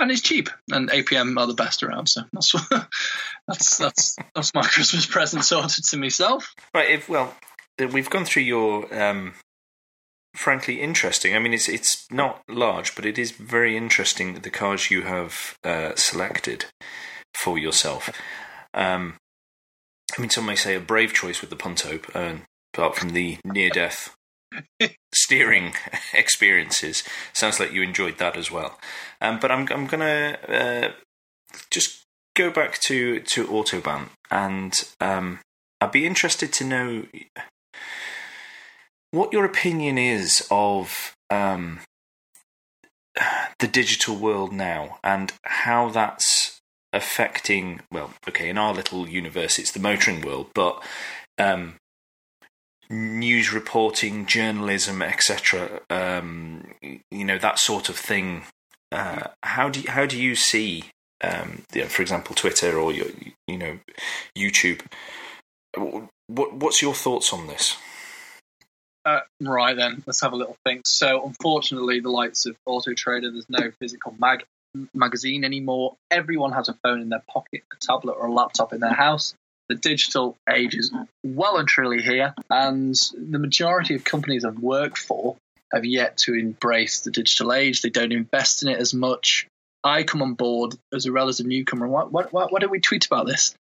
[0.00, 0.48] and it's cheap.
[0.72, 2.54] And APM are the best around, so that's
[3.48, 6.54] that's that's that's my Christmas present sorted to myself.
[6.74, 6.90] Right.
[6.90, 7.34] If well,
[7.78, 9.34] we've gone through your um,
[10.34, 11.36] frankly interesting.
[11.36, 15.58] I mean, it's it's not large, but it is very interesting the cars you have
[15.64, 16.64] uh, selected
[17.34, 18.10] for yourself.
[18.72, 19.16] Um,
[20.18, 22.38] I mean, some may say a brave choice with the Punto, uh,
[22.74, 24.16] apart from the near death
[25.14, 25.74] steering
[26.12, 27.04] experiences.
[27.32, 28.80] Sounds like you enjoyed that as well.
[29.20, 30.92] Um, but I'm, I'm going to uh,
[31.70, 32.04] just
[32.34, 35.38] go back to, to Autobahn, and um,
[35.80, 37.06] I'd be interested to know
[39.12, 41.78] what your opinion is of um,
[43.60, 46.57] the digital world now and how that's
[46.98, 50.82] affecting well okay in our little universe it's the motoring world but
[51.38, 51.76] um,
[52.90, 58.42] news reporting journalism etc um, you know that sort of thing
[58.92, 60.84] uh, how do you, how do you see
[61.22, 63.06] um, for example twitter or your,
[63.46, 63.78] you know
[64.36, 64.80] youtube
[66.26, 67.76] what what's your thoughts on this
[69.04, 70.86] uh, right then, let's have a little think.
[70.86, 74.44] So, unfortunately, the likes of Auto Trader, there's no physical mag
[74.94, 75.96] magazine anymore.
[76.10, 79.34] Everyone has a phone in their pocket, a tablet, or a laptop in their house.
[79.68, 80.92] The digital age is
[81.24, 85.36] well and truly here, and the majority of companies I've worked for
[85.72, 87.82] have yet to embrace the digital age.
[87.82, 89.46] They don't invest in it as much.
[89.84, 91.86] I come on board as a relative newcomer.
[91.86, 93.54] What did we tweet about this?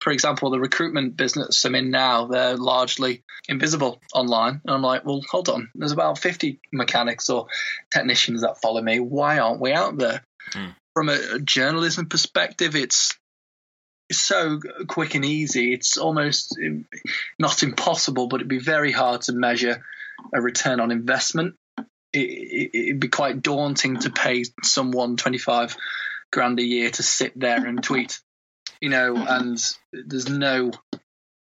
[0.00, 4.60] for example, the recruitment business I'm in now, they're largely invisible online.
[4.64, 5.70] And I'm like, well, hold on.
[5.74, 7.46] There's about 50 mechanics or
[7.90, 9.00] technicians that follow me.
[9.00, 10.22] Why aren't we out there?
[10.52, 10.74] Mm.
[10.94, 13.14] From a, journalism perspective, it's
[14.10, 15.72] so quick and easy.
[15.72, 16.58] It's almost
[17.38, 19.84] not impossible, but it'd be very hard to measure
[20.34, 21.54] a return on investment.
[22.12, 25.76] It, would it, be quite daunting to pay someone 25
[26.32, 28.20] grand a year to sit there and tweet,
[28.80, 30.72] you know, and there's no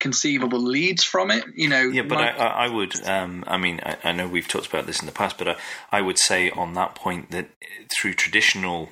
[0.03, 1.83] conceivable leads from it, you know.
[1.83, 5.01] Yeah, but I, I, would, um, I mean, I, I, know we've talked about this
[5.01, 5.57] in the past, but I,
[5.91, 7.49] I would say on that point that
[7.97, 8.91] through traditional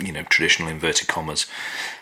[0.00, 1.46] you know, traditional inverted commas,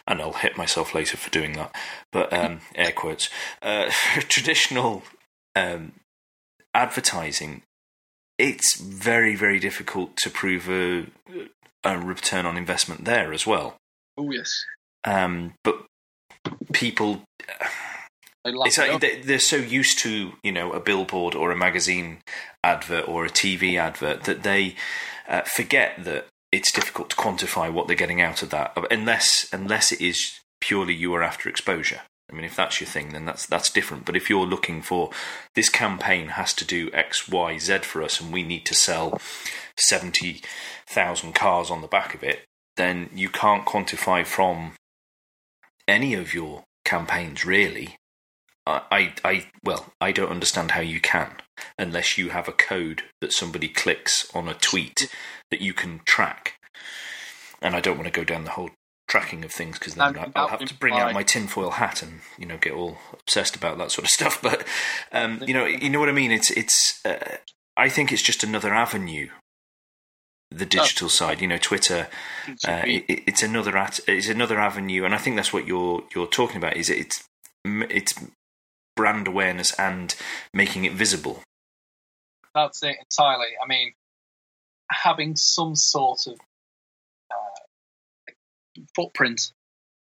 [0.07, 1.75] and I'll hit myself later for doing that,
[2.13, 3.29] but um, air quotes.
[3.63, 3.91] Uh,
[4.29, 5.03] traditional
[5.55, 5.93] um,
[6.75, 7.63] advertising,
[8.39, 11.07] it's very, very difficult to prove a,
[11.85, 13.77] a return on investment there as well.
[14.17, 14.65] Oh yes.
[15.05, 15.85] Um, but
[16.73, 17.23] people,
[18.47, 22.19] it's like they're so used to you know a billboard or a magazine
[22.63, 24.77] advert or a TV advert that they
[25.29, 29.93] uh, forget that it's difficult to quantify what they're getting out of that unless unless
[29.93, 32.03] it is purely you are after exposure.
[32.31, 34.05] I mean, if that's your thing, then that's that's different.
[34.05, 35.11] But if you're looking for
[35.55, 39.21] this campaign has to do X, Y, Z for us, and we need to sell
[39.79, 40.43] seventy
[40.89, 42.41] thousand cars on the back of it,
[42.77, 44.73] then you can't quantify from
[45.87, 47.97] any of your campaigns really.
[48.67, 51.31] I, I, well, I don't understand how you can
[51.79, 55.09] unless you have a code that somebody clicks on a tweet
[55.51, 56.55] that you can track.
[57.63, 58.71] And I don't want to go down the whole
[59.09, 62.21] tracking of things because then that, I'll have to bring out my tinfoil hat and
[62.39, 64.43] you know get all obsessed about that sort of stuff.
[64.43, 64.67] But
[65.13, 66.33] um, you know, you know what I mean.
[66.33, 67.01] It's it's.
[67.05, 67.37] Uh,
[67.77, 69.29] I think it's just another avenue.
[70.51, 70.69] The oh.
[70.69, 71.09] digital oh.
[71.09, 72.09] side, you know, Twitter,
[72.67, 76.27] uh, it, it's another at, it's another avenue, and I think that's what you're you're
[76.27, 76.77] talking about.
[76.77, 77.25] Is it, it's
[77.65, 78.15] it's
[78.97, 80.15] brand awareness and
[80.53, 81.43] making it visible.
[82.55, 83.49] That's it entirely.
[83.63, 83.93] I mean,
[84.91, 86.41] having some sort of
[87.31, 88.33] uh,
[88.95, 89.53] footprint.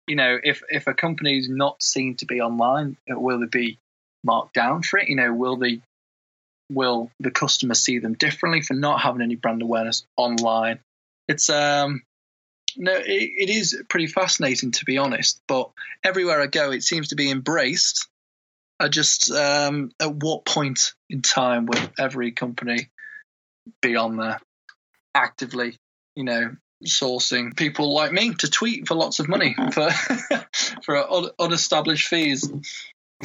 [0.07, 3.77] You know, if if a company is not seen to be online, will they be
[4.23, 5.07] marked down for it?
[5.07, 5.81] You know, will the
[6.71, 10.79] will the customer see them differently for not having any brand awareness online?
[11.27, 12.01] It's um
[12.77, 15.41] no, it, it is pretty fascinating to be honest.
[15.47, 15.69] But
[16.03, 18.07] everywhere I go, it seems to be embraced.
[18.79, 22.89] I just um, at what point in time will every company
[23.81, 24.39] be on there?
[25.13, 25.77] actively,
[26.15, 29.89] you know, sourcing people like me to tweet for lots of money for
[30.83, 32.49] for unestablished fees.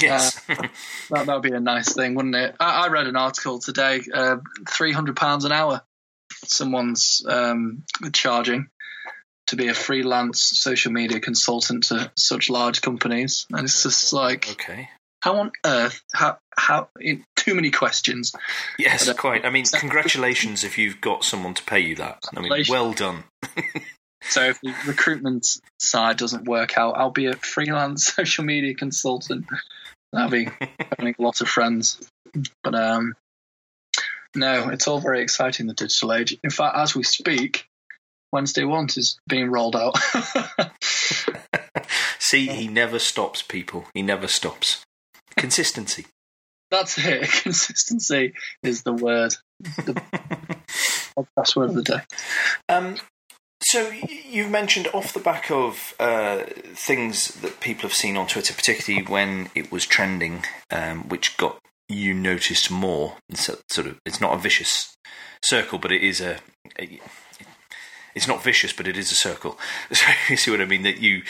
[0.01, 0.67] Yes, uh,
[1.25, 2.57] that would be a nice thing, wouldn't it?
[2.59, 4.37] I, I read an article today: uh,
[4.69, 5.83] three hundred pounds an hour.
[6.47, 8.69] Someone's um, charging
[9.47, 14.51] to be a freelance social media consultant to such large companies, and it's just like,
[14.51, 14.89] okay,
[15.25, 16.03] how on earth?
[16.13, 16.37] How?
[16.55, 16.89] How?
[17.35, 18.35] Too many questions.
[18.79, 19.47] Yes, uh, quite.
[19.47, 22.25] I mean, congratulations if you've got someone to pay you that.
[22.37, 23.25] I mean, well done.
[24.23, 25.47] so if the recruitment
[25.81, 29.47] side doesn't work out, I'll be a freelance social media consultant.
[30.13, 30.47] I'll be
[30.99, 32.07] having a lot of friends.
[32.63, 33.15] But um,
[34.37, 35.69] no, it's all very exciting.
[35.69, 36.37] The digital age.
[36.45, 37.65] In fact, as we speak,
[38.31, 39.97] Wednesday Want is being rolled out.
[42.19, 43.87] See, he never stops, people.
[43.95, 44.85] He never stops.
[45.37, 46.07] Consistency.
[46.71, 47.31] That's it.
[47.43, 49.35] Consistency is the word.
[49.61, 50.03] The
[51.37, 52.01] best word of the day.
[52.69, 52.97] Um,
[53.63, 56.45] so you've mentioned off the back of uh,
[56.75, 61.61] things that people have seen on Twitter, particularly when it was trending, um, which got
[61.89, 63.17] you noticed more.
[63.29, 64.97] It's sort of, it's not a vicious
[65.43, 66.39] circle, but it is a,
[66.79, 67.01] a
[68.15, 69.59] it's not vicious, but it is a circle.
[69.93, 70.83] So you see what I mean?
[70.83, 71.23] That you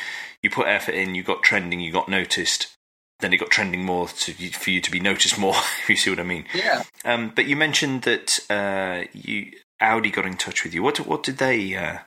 [0.42, 2.73] you put effort in, you got trending, you got noticed,
[3.20, 5.54] then it got trending more to, for you to be noticed more.
[5.82, 6.46] If you see what I mean?
[6.54, 6.82] Yeah.
[7.04, 10.82] Um, but you mentioned that uh, you Audi got in touch with you.
[10.82, 11.74] What what did they?
[11.76, 11.98] Uh...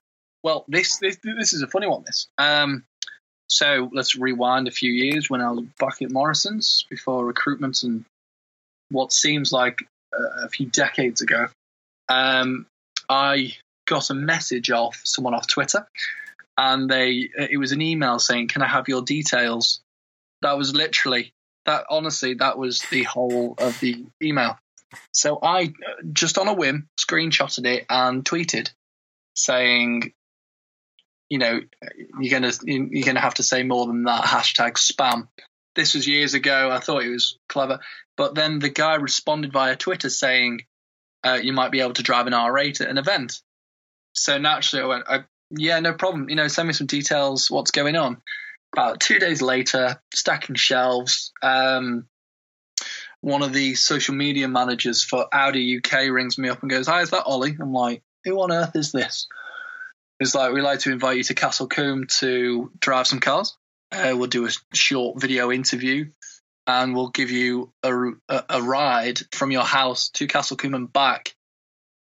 [0.44, 2.04] Well, this, this this is a funny one.
[2.06, 2.28] This.
[2.38, 2.84] Um,
[3.50, 8.04] so let's rewind a few years when I was back at Morrison's before recruitment and
[8.90, 11.48] what seems like a, a few decades ago.
[12.10, 12.66] Um,
[13.10, 13.54] I
[13.86, 15.88] got a message off someone off Twitter,
[16.58, 19.82] and they it was an email saying, "Can I have your details
[20.42, 21.34] that was literally
[21.66, 21.86] that.
[21.90, 24.58] Honestly, that was the whole of the email.
[25.12, 25.74] So I
[26.14, 28.72] just on a whim screenshotted it and tweeted
[29.36, 30.14] saying,
[31.30, 31.60] you know,
[32.20, 34.24] you're gonna you're gonna have to say more than that.
[34.24, 35.28] Hashtag spam.
[35.76, 36.72] This was years ago.
[36.72, 37.80] I thought it was clever,
[38.16, 40.62] but then the guy responded via Twitter saying,
[41.24, 43.42] uh, "You might be able to drive an R8 at an event."
[44.14, 46.30] So naturally, I went, I, "Yeah, no problem.
[46.30, 47.52] You know, send me some details.
[47.52, 48.22] What's going on?"
[48.74, 52.08] About two days later, stacking shelves, um,
[53.22, 57.02] one of the social media managers for Audi UK rings me up and goes, Hi,
[57.02, 57.58] is that Ollie?
[57.60, 59.28] I'm like, Who on earth is this?
[60.20, 63.58] It's like, We'd like to invite you to Castle Combe to drive some cars.
[63.92, 66.06] Uh, we'll do a short video interview
[66.68, 67.96] and we'll give you a,
[68.28, 71.34] a, a ride from your house to Castle Combe and back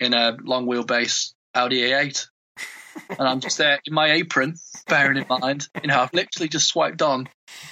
[0.00, 2.26] in a long wheelbase Audi A8.
[3.10, 4.56] And I'm just there in my apron,
[4.88, 7.28] bearing in mind, you know, I've literally just swiped on.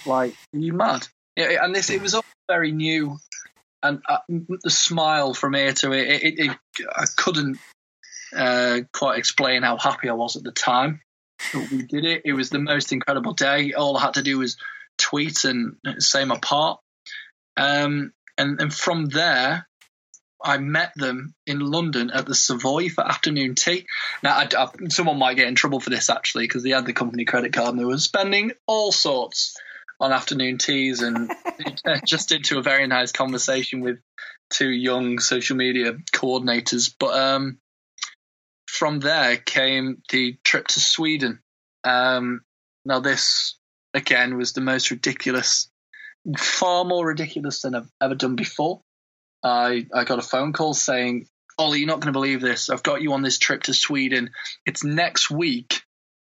[0.07, 1.07] Like, are you mad?
[1.37, 3.19] Yeah, and this, it was all very new.
[3.83, 6.57] And uh, the smile from ear to ear, it, it, it
[6.95, 7.59] I couldn't
[8.35, 11.01] uh, quite explain how happy I was at the time.
[11.53, 12.23] But we did it.
[12.25, 13.73] It was the most incredible day.
[13.73, 14.57] All I had to do was
[14.99, 16.81] tweet and say my part.
[17.57, 19.67] Um, and, and from there,
[20.45, 23.87] I met them in London at the Savoy for afternoon tea.
[24.23, 26.93] Now, I, I, someone might get in trouble for this actually because they had the
[26.93, 29.57] company credit card and they were spending all sorts
[30.01, 31.31] on afternoon teas and
[32.07, 33.99] just into a very nice conversation with
[34.51, 36.93] two young social media coordinators.
[36.99, 37.59] But um,
[38.67, 41.41] from there came the trip to Sweden.
[41.85, 42.43] Um,
[42.85, 43.59] now, this
[43.95, 45.71] again was the most ridiculous,
[46.37, 48.83] far more ridiculous than I've ever done before.
[49.43, 51.27] I I got a phone call saying,
[51.59, 52.71] "Ollie, you're not going to believe this.
[52.71, 54.31] I've got you on this trip to Sweden.
[54.67, 55.83] It's next week.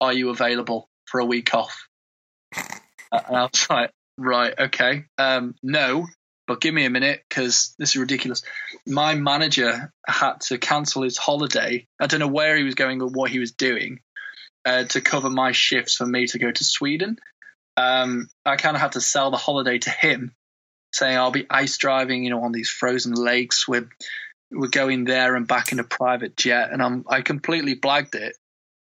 [0.01, 1.89] Are you available for a week off?"
[2.55, 6.07] and I was like, "Right, okay, um, no."
[6.47, 8.43] But give me a minute because this is ridiculous.
[8.85, 11.87] My manager had to cancel his holiday.
[12.01, 14.01] I don't know where he was going or what he was doing
[14.65, 17.19] uh, to cover my shifts for me to go to Sweden.
[17.77, 20.35] Um, I kind of had to sell the holiday to him
[20.93, 23.67] saying I'll be ice driving, you know, on these frozen lakes.
[23.69, 23.89] We're
[24.51, 28.37] we're going there and back in a private jet, and I'm I completely blagged it.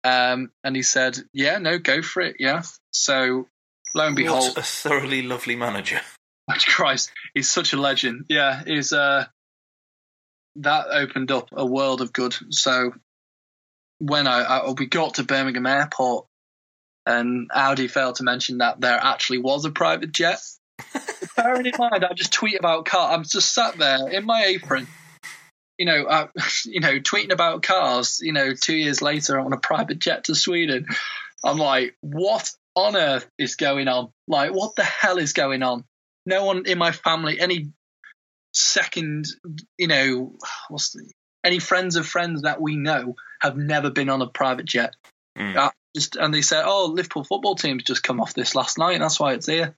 [0.04, 2.64] Um, and he said, "Yeah, no, go for it." Yeah.
[2.92, 3.48] So
[3.94, 6.02] lo and behold, what a thoroughly lovely manager.
[6.66, 8.26] Christ, he's such a legend.
[8.30, 9.26] Yeah, he's uh,
[10.58, 12.36] that opened up a world of good.
[12.50, 12.94] So
[14.00, 16.26] when I, I we got to Birmingham Airport,
[17.06, 20.40] and Audi failed to mention that there actually was a private jet
[21.36, 23.12] bearing in mind, I just tweet about car.
[23.12, 24.88] I'm just sat there in my apron,
[25.78, 26.28] you know, uh,
[26.66, 28.20] you know, tweeting about cars.
[28.22, 30.86] You know, two years later, on a private jet to Sweden.
[31.44, 34.12] I'm like, what on earth is going on?
[34.28, 35.86] Like, what the hell is going on?
[36.26, 37.72] No one in my family, any
[38.54, 39.26] second,
[39.78, 40.36] you know,
[40.68, 41.10] what's the,
[41.44, 44.94] any friends of friends that we know have never been on a private jet.
[45.38, 45.56] Mm.
[45.56, 49.00] Uh, just and they said, oh, Liverpool football team's just come off this last night.
[49.00, 49.76] That's why it's here.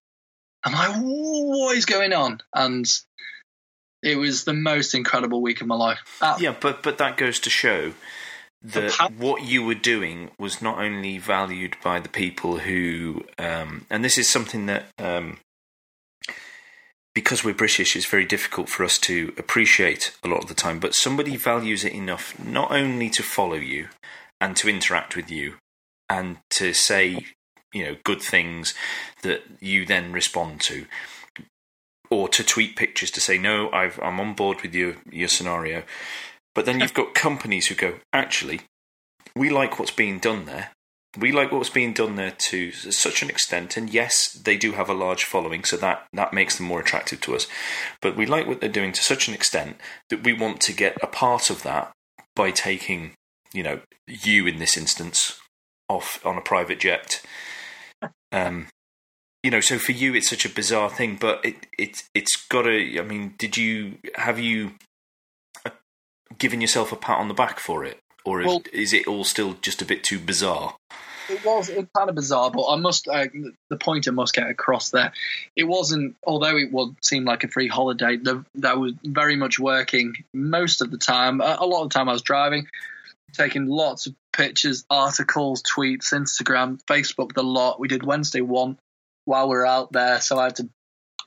[0.63, 2.39] I'm like, what is going on?
[2.54, 2.86] And
[4.04, 6.19] it was the most incredible week of my life.
[6.39, 7.93] Yeah, but but that goes to show
[8.63, 14.04] that what you were doing was not only valued by the people who, um, and
[14.04, 14.86] this is something that.
[14.97, 15.38] Um,
[17.13, 20.80] because we're British, it's very difficult for us to appreciate a lot of the time.
[20.80, 23.89] But somebody values it enough not only to follow you
[24.39, 25.56] and to interact with you
[26.10, 27.26] and to say
[27.73, 28.73] you know good things
[29.23, 30.86] that you then respond to.
[32.10, 35.84] Or to tweet pictures to say no i am on board with your your scenario.
[36.53, 38.62] But then you've got companies who go actually
[39.36, 40.71] we like what's being done there.
[41.17, 43.77] We like what's being done there to such an extent.
[43.77, 47.21] And yes they do have a large following so that that makes them more attractive
[47.21, 47.47] to us.
[48.01, 49.77] But we like what they're doing to such an extent
[50.10, 51.91] that we want to get a part of that
[52.36, 53.13] by taking
[53.53, 55.39] you know you in this instance
[55.89, 57.21] off on a private jet
[58.32, 58.68] um,
[59.44, 62.64] you know, so for you, it's such a bizarre thing, but it it it's got
[62.64, 63.00] to.
[63.00, 64.74] I mean, did you have you
[65.66, 65.72] uh,
[66.38, 69.56] given yourself a pat on the back for it, or well, is it all still
[69.62, 70.76] just a bit too bizarre?
[71.30, 73.28] It was it kind of bizarre, but I must uh,
[73.70, 75.12] the point I must get across there.
[75.56, 78.18] It wasn't, although it would seem like a free holiday.
[78.18, 81.42] The, that was very much working most of the time.
[81.42, 82.68] A, a lot of the time, I was driving
[83.34, 87.80] taking lots of pictures, articles, tweets, Instagram, Facebook, the lot.
[87.80, 88.78] We did Wednesday one
[89.26, 90.70] while we were out there, so I had to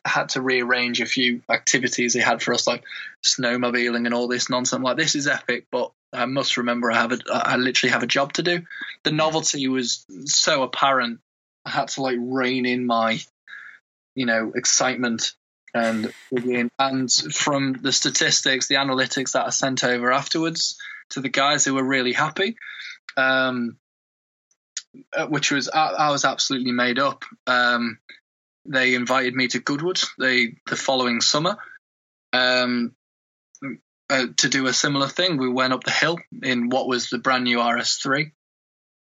[0.06, 2.84] had to rearrange a few activities they had for us, like
[3.24, 4.82] snowmobiling and all this nonsense.
[4.82, 8.08] Like this is epic, but I must remember I have a, I literally have a
[8.08, 8.62] job to do.
[9.04, 11.20] The novelty was so apparent.
[11.64, 13.18] I had to like rein in my,
[14.14, 15.32] you know, excitement
[15.72, 16.12] and
[16.78, 20.78] and from the statistics, the analytics that I sent over afterwards,
[21.10, 22.56] to the guys who were really happy,
[23.16, 23.76] um,
[25.16, 27.24] uh, which was I, I, was absolutely made up.
[27.46, 27.98] Um,
[28.66, 31.56] they invited me to Goodwood they, the following summer
[32.32, 32.94] um,
[34.10, 35.36] uh, to do a similar thing.
[35.36, 38.32] We went up the hill in what was the brand new RS3.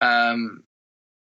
[0.01, 0.65] Um,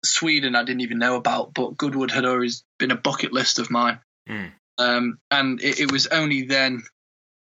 [0.04, 3.70] Sweden I didn't even know about, but Goodwood had always been a bucket list of
[3.70, 4.00] mine.
[4.28, 4.52] Mm.
[4.78, 6.82] Um, and it, it, was only then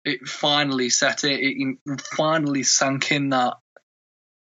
[0.09, 3.57] it finally set it, it finally sank in that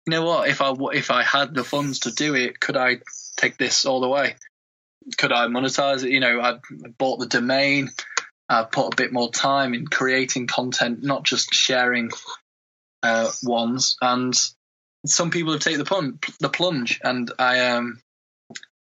[0.05, 2.99] you know what if I if I had the funds to do it, could I
[3.38, 4.36] take this all the way?
[5.18, 6.12] Could I monetize it?
[6.12, 6.60] You know, I
[6.97, 7.89] bought the domain.
[8.49, 12.10] I put a bit more time in creating content, not just sharing
[13.03, 13.97] uh, ones.
[14.01, 14.34] And
[15.05, 18.01] some people have taken the, the plunge, and I um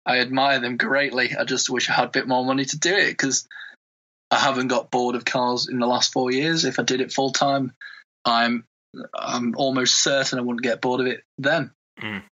[0.06, 1.36] I admire them greatly.
[1.36, 3.48] I just wish I had a bit more money to do it because
[4.34, 6.66] I haven't got bored of cars in the last four years.
[6.66, 7.72] If I did it full time,
[8.26, 8.66] I'm
[9.14, 11.72] I'm almost certain I wouldn't get bored of it then.
[12.02, 12.24] Mm.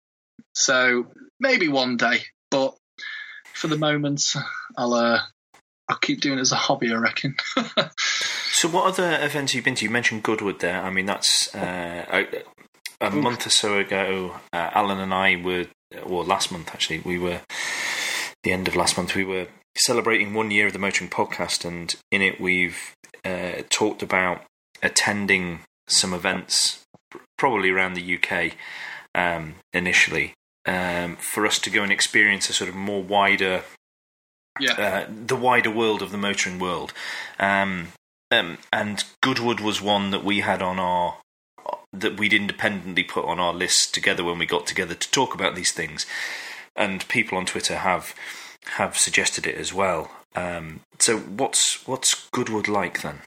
[0.55, 2.21] So maybe one day,
[2.51, 2.75] but
[3.53, 4.35] for the moment,
[4.79, 5.21] I'll uh,
[5.91, 6.91] I'll keep doing it as a hobby.
[6.91, 7.37] I reckon.
[8.51, 9.85] so, what other events have you been to?
[9.85, 10.81] You mentioned Goodwood there.
[10.81, 14.37] I mean, that's uh, a, a month or so ago.
[14.55, 15.67] Uh, Alan and I were,
[16.03, 17.43] or last month actually, we were
[18.43, 19.15] the end of last month.
[19.15, 22.95] We were celebrating one year of the Motoring Podcast, and in it we've
[23.25, 24.45] uh, talked about
[24.83, 26.85] attending some events,
[27.39, 28.55] probably around the UK
[29.15, 30.35] um, initially,
[30.67, 33.63] um, for us to go and experience a sort of more wider,
[34.59, 36.93] yeah, uh, the wider world of the motoring world.
[37.39, 37.89] Um,
[38.31, 41.19] um, and Goodwood was one that we had on our
[41.93, 45.57] that we'd independently put on our list together when we got together to talk about
[45.57, 46.07] these things.
[46.77, 48.15] And people on Twitter have
[48.67, 50.11] have suggested it as well.
[50.35, 53.21] Um, so what's what's Goodwood like then?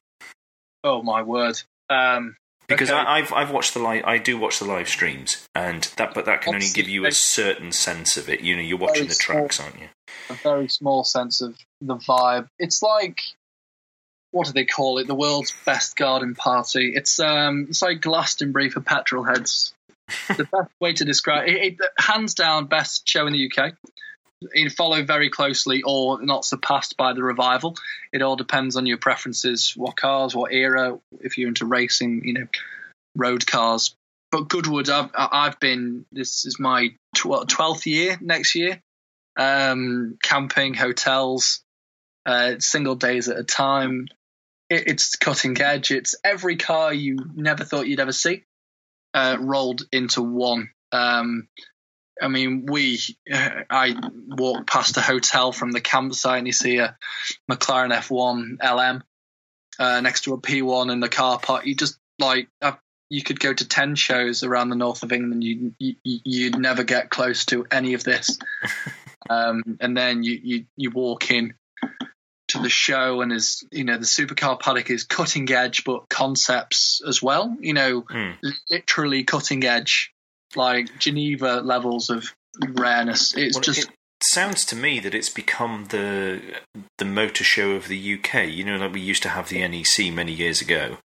[0.84, 1.62] Oh my word!
[1.90, 2.36] Um,
[2.68, 3.00] because okay.
[3.00, 6.26] I, have I've watched the live, I do watch the live streams, and that but
[6.26, 8.42] that can only give you a certain sense of it.
[8.42, 9.88] You know, you're watching the tracks, small, aren't you?
[10.30, 12.48] A very small sense of the vibe.
[12.58, 13.20] It's like
[14.32, 15.08] what do they call it?
[15.08, 16.94] The world's best garden party.
[16.96, 19.74] It's um, it's like Glastonbury for petrol heads.
[20.28, 23.74] the best way to describe it, it, hands down, best show in the UK
[24.76, 27.76] followed very closely or not surpassed by the revival.
[28.12, 31.00] It all depends on your preferences, what cars, what era.
[31.20, 32.48] If you're into racing, you know,
[33.16, 33.96] road cars.
[34.32, 36.06] But Goodwood, I've I've been.
[36.12, 38.82] This is my twelfth year next year.
[39.38, 41.62] Um, camping, hotels,
[42.26, 44.08] uh, single days at a time.
[44.70, 45.92] It, it's cutting edge.
[45.92, 48.44] It's every car you never thought you'd ever see
[49.14, 50.70] uh, rolled into one.
[50.92, 51.48] Um,
[52.22, 53.00] I mean, we,
[53.32, 53.96] I
[54.28, 56.96] walk past a hotel from the campsite and you see a
[57.50, 59.04] McLaren F1 LM
[59.80, 61.66] uh, next to a P1 in the car park.
[61.66, 62.74] You just like, uh,
[63.10, 65.44] you could go to 10 shows around the north of England.
[65.44, 68.38] You, you, you'd never get close to any of this.
[69.30, 71.56] um, and then you, you, you walk in
[72.50, 77.02] to the show and is you know the supercar paddock is cutting edge but concepts
[77.08, 78.36] as well you know mm.
[78.70, 80.13] literally cutting edge
[80.56, 83.36] like Geneva levels of rareness.
[83.36, 83.90] It's well, just.
[83.90, 86.42] It sounds to me that it's become the
[86.98, 88.48] the motor show of the UK.
[88.48, 90.98] You know, like we used to have the NEC many years ago,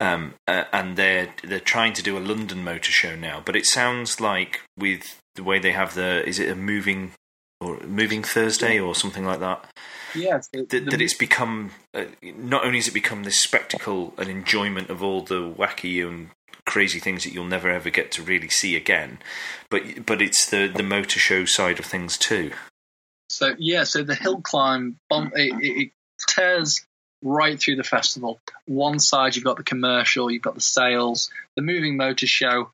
[0.00, 3.42] um, uh, and they're they're trying to do a London motor show now.
[3.44, 7.12] But it sounds like with the way they have the is it a moving
[7.60, 9.64] or moving Thursday or something like that.
[10.14, 14.88] Yes, that, that, it's become uh, not only has it become this spectacle and enjoyment
[14.90, 16.30] of all the wacky and
[16.68, 19.18] crazy things that you'll never ever get to really see again.
[19.70, 22.52] But but it's the the motor show side of things too.
[23.30, 25.90] So yeah, so the hill climb it, it
[26.28, 26.84] tears
[27.22, 28.38] right through the festival.
[28.66, 31.30] One side you've got the commercial, you've got the sales.
[31.56, 32.70] The moving motor show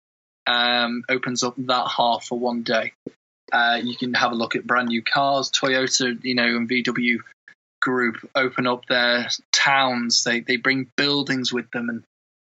[0.46, 2.92] um, opens up that half for one day.
[3.52, 5.50] Uh, you can have a look at brand new cars.
[5.50, 7.18] Toyota, you know, and VW
[7.80, 10.24] Group open up their towns.
[10.24, 12.02] They they bring buildings with them and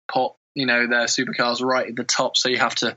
[0.08, 2.96] put you know their supercars right at the top, so you have to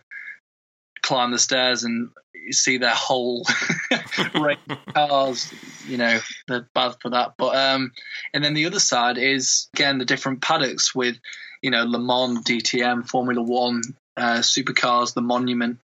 [1.02, 2.10] climb the stairs and
[2.52, 3.46] see their whole
[4.36, 5.54] range of cars.
[5.88, 7.34] You know, they're bad for that.
[7.38, 7.92] But um,
[8.34, 11.18] and then the other side is again the different paddocks with
[11.62, 13.82] you know Le Mans, DTM, Formula One,
[14.18, 15.80] uh, supercars, the Monument.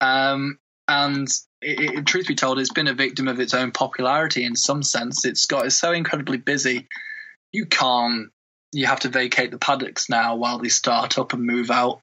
[0.00, 0.58] Um,
[0.88, 1.28] and
[1.60, 4.82] it, it, truth be told, it's been a victim of its own popularity in some
[4.82, 5.24] sense.
[5.24, 6.88] It's got it's so incredibly busy,
[7.52, 8.30] you can't
[8.72, 12.00] you have to vacate the paddocks now while they start up and move out.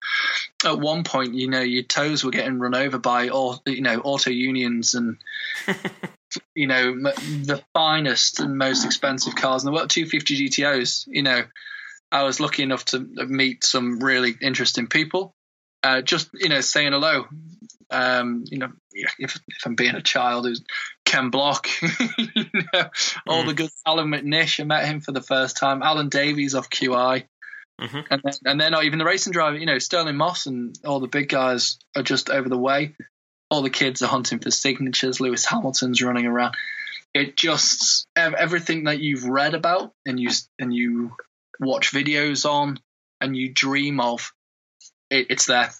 [0.65, 3.99] At one point, you know, your toes were getting run over by all, you know,
[3.99, 5.17] auto unions and
[6.55, 11.07] you know the finest and most expensive cars in the world, 250 GTOs.
[11.07, 11.43] You know,
[12.11, 15.33] I was lucky enough to meet some really interesting people.
[15.83, 17.27] Uh, just you know, saying hello.
[17.89, 20.63] Um, you know, if, if I'm being a child, who's
[21.05, 22.89] Ken Block, you know,
[23.27, 23.47] all mm.
[23.47, 24.59] the good Allan McNish.
[24.59, 25.81] I met him for the first time.
[25.81, 27.23] Alan Davies off QI.
[27.79, 27.99] Mm-hmm.
[28.09, 30.99] And, then, and then not even the racing driver, you know, Stirling Moss and all
[30.99, 32.95] the big guys are just over the way.
[33.49, 35.19] all the kids are hunting for signatures.
[35.19, 36.55] Lewis Hamilton's running around.
[37.13, 40.29] It just everything that you've read about and you
[40.59, 41.15] and you
[41.59, 42.79] watch videos on
[43.21, 44.33] and you dream of,
[45.09, 45.71] it, it's there.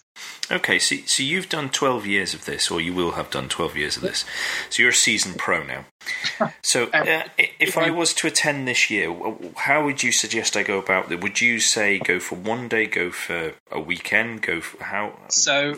[0.50, 3.76] Okay, so so you've done twelve years of this, or you will have done twelve
[3.76, 4.24] years of this.
[4.70, 5.84] So you're a seasoned pro now.
[6.62, 9.14] So uh, if I was to attend this year,
[9.56, 11.22] how would you suggest I go about it?
[11.22, 15.18] Would you say go for one day, go for a weekend, go for how?
[15.30, 15.76] So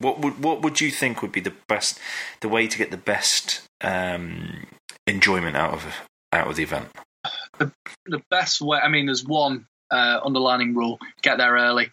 [0.00, 1.98] what would what would you think would be the best,
[2.40, 4.66] the way to get the best um,
[5.06, 5.84] enjoyment out of
[6.32, 6.88] out of the event?
[7.58, 7.70] The,
[8.06, 8.78] the best way.
[8.82, 11.90] I mean, there's one uh, underlining rule: get there early.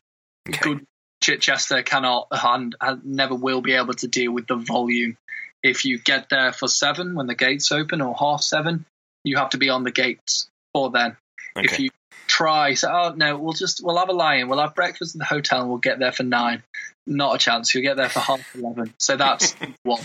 [0.47, 0.59] Okay.
[0.61, 0.87] Good
[1.27, 5.17] Chichester cannot and, and never will be able to deal with the volume.
[5.61, 8.85] If you get there for seven when the gates open or half seven,
[9.23, 11.17] you have to be on the gates for then.
[11.57, 11.65] Okay.
[11.65, 11.89] If you
[12.27, 15.25] try, say, oh no, we'll just we'll have a lie-in, we'll have breakfast in the
[15.25, 16.63] hotel, and we'll get there for nine.
[17.05, 17.73] Not a chance.
[17.73, 18.93] You'll get there for half eleven.
[18.99, 19.53] So that's
[19.83, 20.01] one.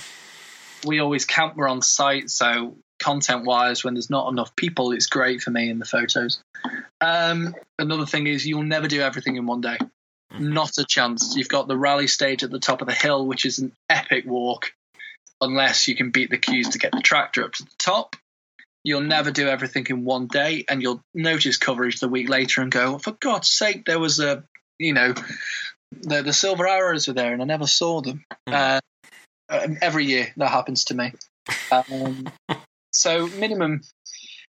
[0.85, 1.55] We always camp.
[1.55, 5.79] We're on site, so content-wise, when there's not enough people, it's great for me in
[5.79, 6.43] the photos.
[7.01, 9.77] Um, another thing is you'll never do everything in one day.
[10.39, 11.35] Not a chance.
[11.37, 14.25] You've got the rally stage at the top of the hill, which is an epic
[14.27, 14.73] walk,
[15.41, 18.17] unless you can beat the queues to get the tractor up to the top.
[18.85, 22.71] You'll never do everything in one day, and you'll notice coverage the week later and
[22.71, 24.45] go, for God's sake, there was a,
[24.79, 25.15] you know,
[25.93, 28.25] the, the silver arrows were there and I never saw them.
[28.49, 28.81] Mm.
[29.51, 31.13] Uh, every year that happens to me.
[31.71, 32.27] Um,
[32.93, 33.83] so minimum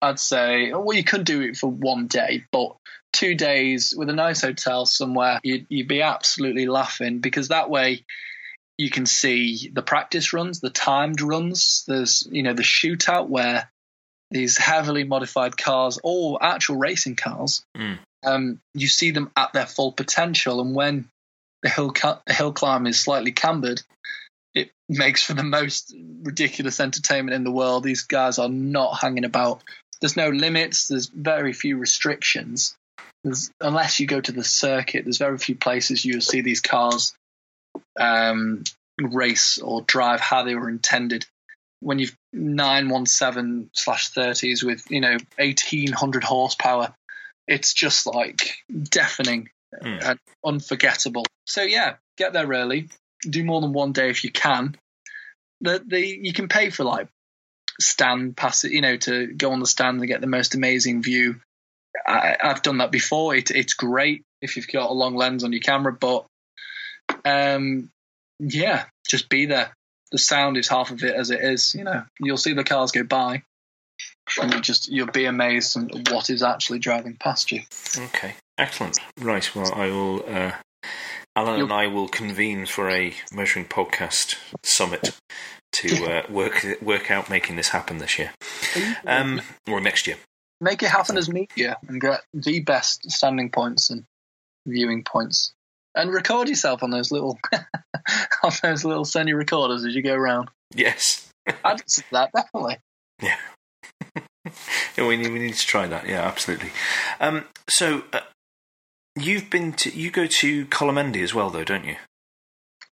[0.03, 2.77] I'd say, well, you could do it for one day, but
[3.13, 8.05] two days with a nice hotel somewhere, you'd, you'd be absolutely laughing because that way
[8.79, 11.85] you can see the practice runs, the timed runs.
[11.87, 13.71] There's, you know, the shootout where
[14.31, 17.99] these heavily modified cars, or actual racing cars, mm.
[18.25, 20.61] um, you see them at their full potential.
[20.61, 21.09] And when
[21.63, 23.83] the hill, the hill climb is slightly cambered,
[24.55, 27.83] it makes for the most ridiculous entertainment in the world.
[27.83, 29.63] These guys are not hanging about
[30.01, 30.89] there's no limits.
[30.89, 32.75] There's very few restrictions.
[33.25, 37.15] There's, unless you go to the circuit, there's very few places you'll see these cars
[37.99, 38.65] um,
[39.01, 41.27] race or drive how they were intended.
[41.81, 46.95] When you've 917 slash 30s with you know 1800 horsepower,
[47.47, 49.49] it's just like deafening
[49.83, 50.03] mm.
[50.03, 51.25] and unforgettable.
[51.47, 52.89] So yeah, get there early.
[53.29, 54.77] Do more than one day if you can.
[55.63, 57.09] The, the you can pay for like
[57.81, 61.03] stand pass it, you know, to go on the stand and get the most amazing
[61.03, 61.41] view.
[62.07, 63.35] I, have done that before.
[63.35, 66.27] It, it's great if you've got a long lens on your camera, but
[67.25, 67.91] um,
[68.39, 69.75] yeah, just be there.
[70.13, 71.75] The sound is half of it as it is.
[71.75, 73.43] You know, you'll see the cars go by,
[74.41, 77.63] and you just you'll be amazed at what is actually driving past you.
[77.97, 78.99] Okay, excellent.
[79.19, 80.25] Right, well, I will.
[80.27, 80.53] Uh,
[81.37, 81.65] Alan You'll...
[81.67, 85.17] and I will convene for a motoring podcast summit
[85.73, 88.33] to uh, work work out making this happen this year,
[89.07, 90.17] um, or next year.
[90.61, 94.05] Make it happen as media and get the best standing points and
[94.67, 95.53] viewing points,
[95.95, 97.39] and record yourself on those little
[98.43, 100.51] on those little Sony recorders as you go around.
[100.75, 101.31] Yes,
[101.65, 102.79] I'd say that definitely.
[103.23, 103.37] Yeah.
[104.97, 106.09] yeah, we need we need to try that.
[106.09, 106.73] Yeah, absolutely.
[107.21, 108.21] Um, so uh,
[109.17, 111.97] you've been to you go to Colomendi as well, though, don't you?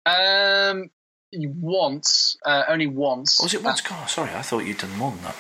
[0.04, 0.90] Um,
[1.32, 3.38] once, uh, only once.
[3.40, 3.82] Oh, was it once?
[3.90, 5.36] Oh, sorry, I thought you'd done more than that.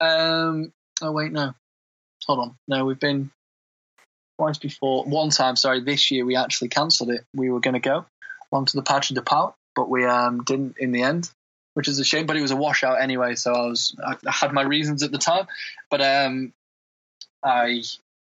[0.00, 0.72] Um.
[1.02, 1.54] Oh wait, no.
[2.26, 2.56] Hold on.
[2.66, 3.30] No, we've been
[4.38, 5.04] twice before.
[5.04, 5.80] One time, sorry.
[5.80, 7.24] This year we actually cancelled it.
[7.34, 8.06] We were going to go
[8.52, 11.30] onto the Pageant of Power, but we um didn't in the end,
[11.74, 12.26] which is a shame.
[12.26, 15.18] But it was a washout anyway, so I was I had my reasons at the
[15.18, 15.46] time.
[15.90, 16.52] But um,
[17.42, 17.82] I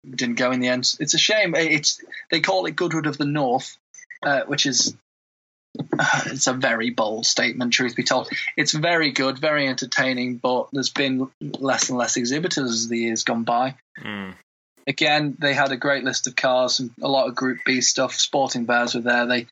[0.09, 0.93] didn't go in the end.
[0.99, 1.55] It's a shame.
[1.55, 2.01] It's
[2.31, 3.77] they call it Goodwood of the North,
[4.23, 4.95] uh, which is
[6.27, 8.29] it's a very bold statement, truth be told.
[8.55, 13.23] It's very good, very entertaining, but there's been less and less exhibitors as the years
[13.23, 13.75] gone by.
[13.99, 14.35] Mm.
[14.85, 18.13] Again, they had a great list of cars and a lot of Group B stuff.
[18.15, 19.25] Sporting Bears were there.
[19.25, 19.47] They,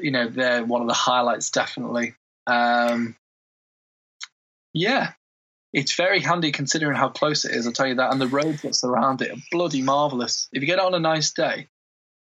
[0.00, 2.14] you know, they're one of the highlights, definitely.
[2.46, 3.14] Um,
[4.72, 5.12] yeah,
[5.72, 7.66] it's very handy considering how close it is.
[7.66, 8.10] I'll tell you that.
[8.10, 10.48] And the roads that surround it are bloody marvelous.
[10.52, 11.68] If you get on a nice day,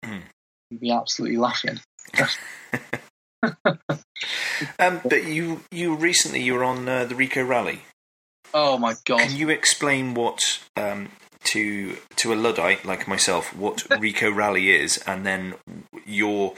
[0.05, 0.23] mm.
[0.71, 1.81] you'd be absolutely laughing.
[4.79, 7.83] um, but you you recently you were on uh, the Rico Rally.
[8.55, 9.21] Oh my god!
[9.21, 11.11] Can you explain what um,
[11.45, 15.55] to to a luddite like myself what Rico Rally is, and then
[16.07, 16.55] your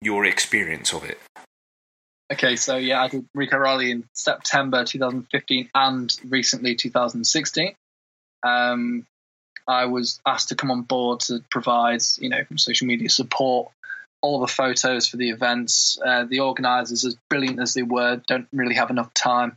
[0.00, 1.18] your experience of it?
[2.32, 7.74] Okay, so yeah, I did Rico Rally in September 2015 and recently 2016.
[8.42, 9.06] Um,
[9.68, 13.70] I was asked to come on board to provide, you know, social media support
[14.22, 15.98] all the photos for the events.
[16.04, 19.56] Uh, the organisers, as brilliant as they were, don't really have enough time,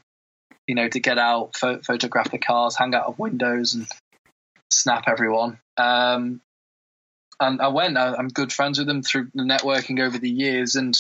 [0.68, 3.88] you know, to get out, pho- photograph the cars, hang out of windows, and
[4.72, 5.60] snap everyone.
[5.78, 6.42] Um,
[7.40, 7.98] and I went.
[7.98, 10.98] I, am good friends with them through the networking over the years, and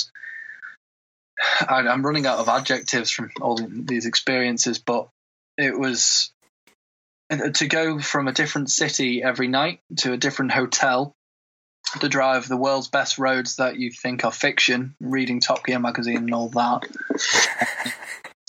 [1.68, 4.80] I, I'm running out of adjectives from all these experiences.
[4.80, 5.10] But
[5.58, 6.32] it was
[7.30, 11.14] to go from a different city every night to a different hotel
[12.00, 16.18] to drive the world's best roads that you think are fiction, reading Top Gear magazine
[16.18, 16.88] and all that,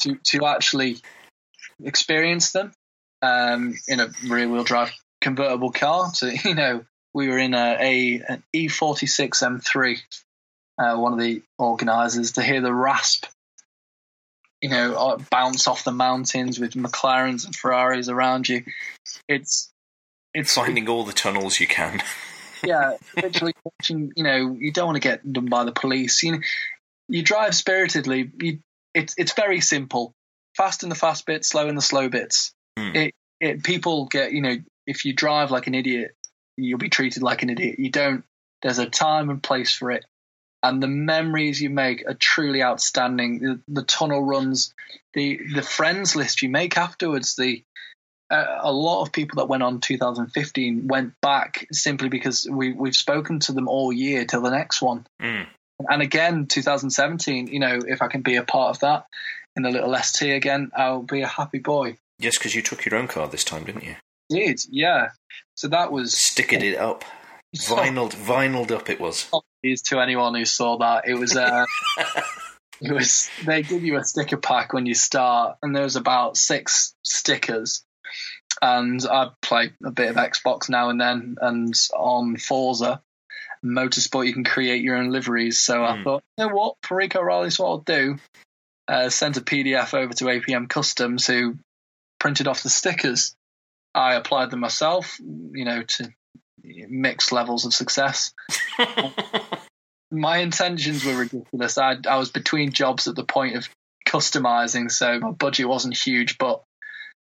[0.00, 0.98] to to actually
[1.82, 2.72] experience them
[3.22, 6.12] um, in a rear wheel drive convertible car.
[6.14, 6.84] So you know,
[7.14, 10.00] we were in a, a an E46 M3.
[10.78, 13.26] Uh, one of the organisers to hear the rasp,
[14.62, 18.64] you know, uh, bounce off the mountains with McLarens and Ferraris around you.
[19.28, 19.70] It's
[20.32, 22.02] it's finding all the tunnels you can.
[22.64, 24.12] yeah, literally watching.
[24.16, 26.22] You know, you don't want to get done by the police.
[26.22, 26.38] You know,
[27.08, 28.30] you drive spiritedly.
[28.40, 28.58] You,
[28.94, 30.14] it's it's very simple.
[30.56, 32.52] Fast in the fast bits, slow in the slow bits.
[32.78, 32.96] Mm.
[32.96, 34.56] It it people get you know
[34.86, 36.12] if you drive like an idiot,
[36.56, 37.78] you'll be treated like an idiot.
[37.78, 38.24] You don't.
[38.62, 40.04] There's a time and place for it,
[40.62, 43.40] and the memories you make are truly outstanding.
[43.40, 44.74] The, the tunnel runs,
[45.14, 47.64] the the friends list you make afterwards, the
[48.30, 53.40] a lot of people that went on 2015 went back simply because we we've spoken
[53.40, 55.06] to them all year till the next one.
[55.20, 55.46] Mm.
[55.88, 59.06] And again, 2017, you know, if I can be a part of that
[59.56, 61.96] in the little ST again, I'll be a happy boy.
[62.18, 63.96] Yes, because you took your own car this time, didn't you?
[64.28, 65.08] Did yeah.
[65.56, 67.04] So that was sticking it up,
[67.56, 68.88] vinyled, vinyled up.
[68.90, 69.26] It was.
[69.26, 71.08] Apologies to anyone who saw that.
[71.08, 71.36] It was.
[71.36, 71.64] Uh,
[72.80, 73.28] it was.
[73.44, 77.82] They give you a sticker pack when you start, and there was about six stickers
[78.62, 83.02] and I play a bit of Xbox now and then, and on Forza
[83.64, 85.60] Motorsport you can create your own liveries.
[85.60, 85.86] So mm.
[85.86, 86.04] I hmm.
[86.04, 88.18] thought, you know what, for Rico Rally's what I'll do.
[88.88, 91.58] Uh, sent a PDF over to APM Customs who
[92.18, 93.36] printed off the stickers.
[93.94, 96.12] I applied them myself, you know, to
[96.62, 98.32] mixed levels of success.
[100.10, 101.78] my intentions were ridiculous.
[101.78, 103.68] I, I was between jobs at the point of
[104.08, 106.62] customizing, so my budget wasn't huge, but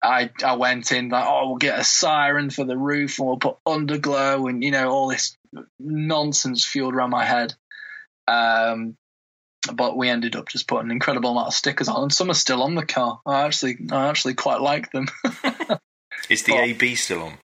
[0.03, 3.37] I I went in like, oh, we'll get a siren for the roof, and we'll
[3.37, 5.37] put underglow, and you know all this
[5.79, 7.55] nonsense fueled around my head.
[8.27, 8.97] Um,
[9.73, 12.35] but we ended up just putting an incredible amount of stickers on, and some are
[12.35, 13.21] still on the car.
[13.27, 15.09] I actually I actually quite like them.
[16.29, 17.39] Is the but, AB still on?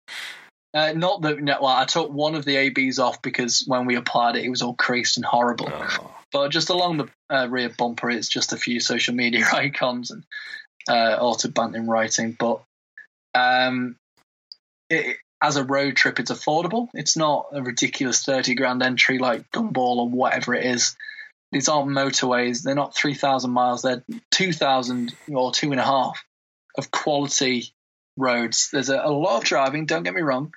[0.73, 1.41] Uh, not that.
[1.41, 4.51] No, well, I took one of the ABs off because when we applied it, it
[4.51, 5.69] was all creased and horrible.
[5.71, 6.15] Oh.
[6.33, 10.25] But just along the uh, rear bumper, it's just a few social media icons and
[10.89, 12.63] uh, autobahn writing, but
[13.35, 13.97] um,
[14.89, 16.89] it, as a road trip, it's affordable.
[16.95, 20.97] It's not a ridiculous thirty grand entry like Gumball or whatever it is.
[21.53, 22.63] These aren't motorways.
[22.63, 23.83] They're not three thousand miles.
[23.83, 26.25] They're two thousand or two and a half
[26.77, 27.73] of quality
[28.17, 28.71] roads.
[28.73, 29.87] There's a, a lot of driving.
[29.87, 30.55] Don't get me wrong,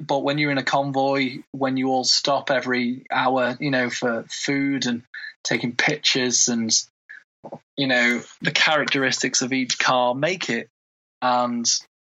[0.00, 4.24] but when you're in a convoy, when you all stop every hour, you know, for
[4.28, 5.02] food and
[5.44, 6.70] taking pictures and
[7.76, 10.68] you know, the characteristics of each car make it.
[11.22, 11.66] And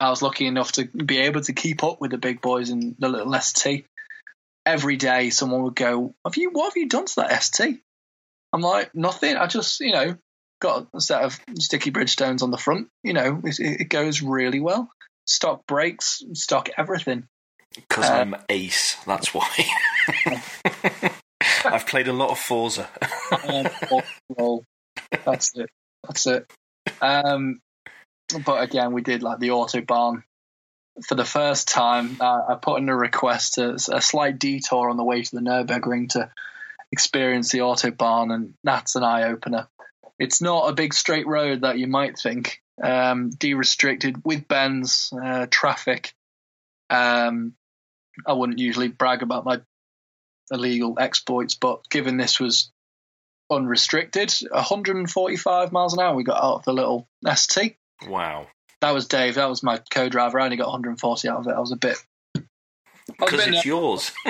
[0.01, 2.97] I was lucky enough to be able to keep up with the big boys in
[2.99, 3.87] the little ST.
[4.67, 6.51] Every day, someone would go, "Have you?
[6.51, 7.81] What have you done to that ST?"
[8.53, 9.37] I'm like, "Nothing.
[9.37, 10.17] I just, you know,
[10.61, 12.89] got a set of sticky Bridgestones on the front.
[13.03, 14.91] You know, it, it goes really well.
[15.27, 17.27] Stock brakes, stock everything."
[17.75, 18.97] Because uh, I'm ace.
[19.07, 19.49] That's why.
[21.65, 22.89] I've played a lot of Forza.
[25.25, 25.71] that's it.
[26.07, 26.51] That's it.
[27.01, 27.61] Um,
[28.45, 30.23] but again, we did like the autobahn
[31.07, 32.17] for the first time.
[32.21, 35.43] Uh, I put in a request, to, a slight detour on the way to the
[35.43, 36.31] Nurburgring to
[36.93, 39.69] experience the autobahn, and that's an eye opener.
[40.19, 42.61] It's not a big straight road that you might think.
[42.83, 46.13] Um, de-restricted with bends, uh, traffic.
[46.91, 47.55] Um,
[48.27, 49.61] I wouldn't usually brag about my
[50.51, 52.73] illegal exploits, but given this was
[53.57, 56.15] unrestricted, 145 miles an hour.
[56.15, 57.77] We got out of the little ST.
[58.07, 58.49] Wow.
[58.81, 59.37] That was Dave.
[59.37, 60.39] That was my co-driver.
[60.39, 61.53] I only got 140 out of it.
[61.53, 61.97] I was a bit.
[63.07, 64.13] Because it's uh, yours.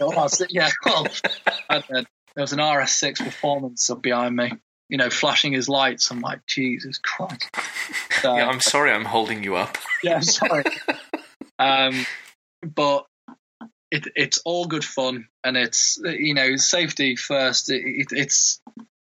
[0.00, 0.70] oh, yeah.
[0.84, 1.06] Well,
[1.80, 4.52] there was an RS6 performance up behind me.
[4.88, 6.10] You know, flashing his lights.
[6.10, 7.48] I'm like, Jesus Christ.
[8.20, 8.92] So, yeah, I'm sorry.
[8.92, 9.76] I'm holding you up.
[10.02, 10.64] yeah, sorry.
[11.58, 12.06] um,
[12.62, 13.06] but
[13.90, 17.70] it, it's all good fun, and it's you know safety first.
[17.70, 18.60] It, it, it's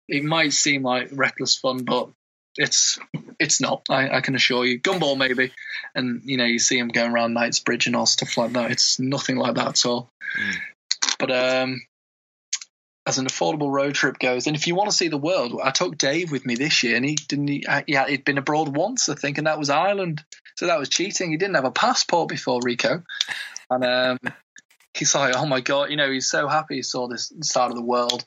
[0.07, 2.09] it might seem like reckless fun, but
[2.55, 2.99] it's
[3.39, 3.83] it's not.
[3.89, 4.79] I, I, can assure you.
[4.79, 5.51] Gumball maybe,
[5.95, 8.71] and you know you see him going around Knightsbridge and all stuff like that.
[8.71, 10.09] It's nothing like that at all.
[10.39, 10.55] Mm.
[11.19, 11.81] But um,
[13.09, 14.45] as an affordable road trip goes.
[14.45, 16.95] And if you want to see the world, I took Dave with me this year,
[16.95, 17.47] and he didn't.
[17.47, 20.23] He, yeah, he'd been abroad once, I think, and that was Ireland.
[20.55, 21.31] So that was cheating.
[21.31, 23.03] He didn't have a passport before Rico,
[23.69, 24.19] and um,
[24.93, 27.75] he's like, "Oh my god!" You know, he's so happy he saw this side of
[27.75, 28.25] the world,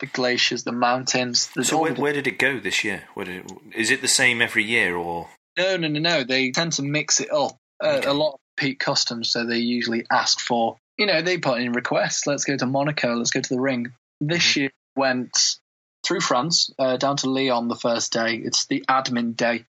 [0.00, 1.48] the glaciers, the mountains.
[1.54, 3.04] The so where, where, did it go this year?
[3.16, 6.24] Did it, is it the same every year, or no, no, no, no?
[6.24, 7.56] They tend to mix it up.
[7.82, 8.02] Uh.
[8.04, 10.78] A lot of peak customs, so they usually ask for.
[10.96, 12.26] You know, they put in requests.
[12.26, 13.14] Let's go to Monaco.
[13.14, 14.60] Let's go to the Ring this mm-hmm.
[14.60, 15.56] year went
[16.04, 18.36] through France uh, down to Lyon the first day.
[18.36, 19.64] It's the admin day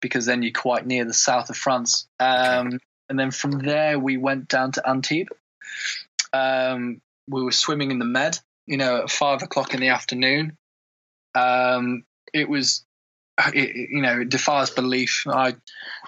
[0.00, 2.06] because then you're quite near the south of France.
[2.20, 2.78] Um,
[3.08, 5.30] and then from there we went down to Antibes.
[6.32, 10.56] Um, we were swimming in the Med, you know, at five o'clock in the afternoon.
[11.34, 12.84] Um, it was,
[13.38, 15.24] it, you know, it defies belief.
[15.26, 15.54] I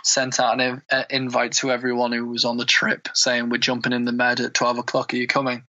[0.02, 4.04] sent out an invite to everyone who was on the trip saying we're jumping in
[4.04, 5.12] the Med at twelve o'clock.
[5.12, 5.64] Are you coming?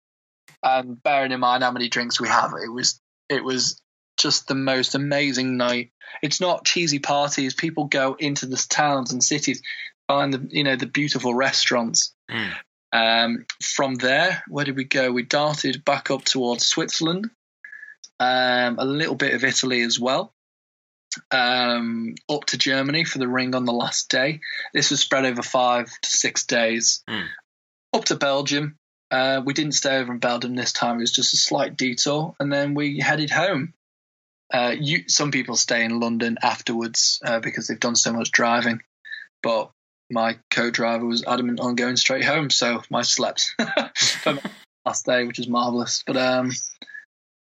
[0.62, 3.80] And bearing in mind how many drinks we have, it was it was
[4.16, 5.90] just the most amazing night.
[6.22, 7.54] It's not cheesy parties.
[7.54, 9.62] People go into the towns and cities,
[10.08, 12.14] find the you know the beautiful restaurants.
[12.30, 12.52] Mm.
[12.94, 15.10] Um, from there, where did we go?
[15.10, 17.28] We darted back up towards Switzerland,
[18.20, 20.32] um, a little bit of Italy as well,
[21.32, 24.38] um, up to Germany for the ring on the last day.
[24.72, 27.02] This was spread over five to six days.
[27.10, 27.26] Mm.
[27.92, 28.78] Up to Belgium,
[29.10, 30.98] uh, we didn't stay over in Belgium this time.
[30.98, 33.74] It was just a slight detour, and then we headed home.
[34.52, 38.82] Uh, you, some people stay in London afterwards uh, because they've done so much driving,
[39.42, 39.72] but
[40.14, 43.54] my co-driver was adamant on going straight home, so I slept
[43.96, 44.40] for my
[44.86, 46.02] last day, which is marvelous.
[46.06, 46.52] But um,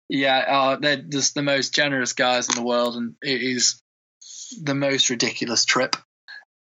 [0.08, 3.82] yeah, uh, they're just the most generous guys in the world, and it is
[4.62, 5.96] the most ridiculous trip.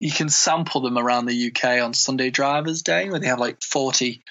[0.01, 3.63] You can sample them around the UK on Sunday Drivers Day, where they have like
[3.63, 4.23] forty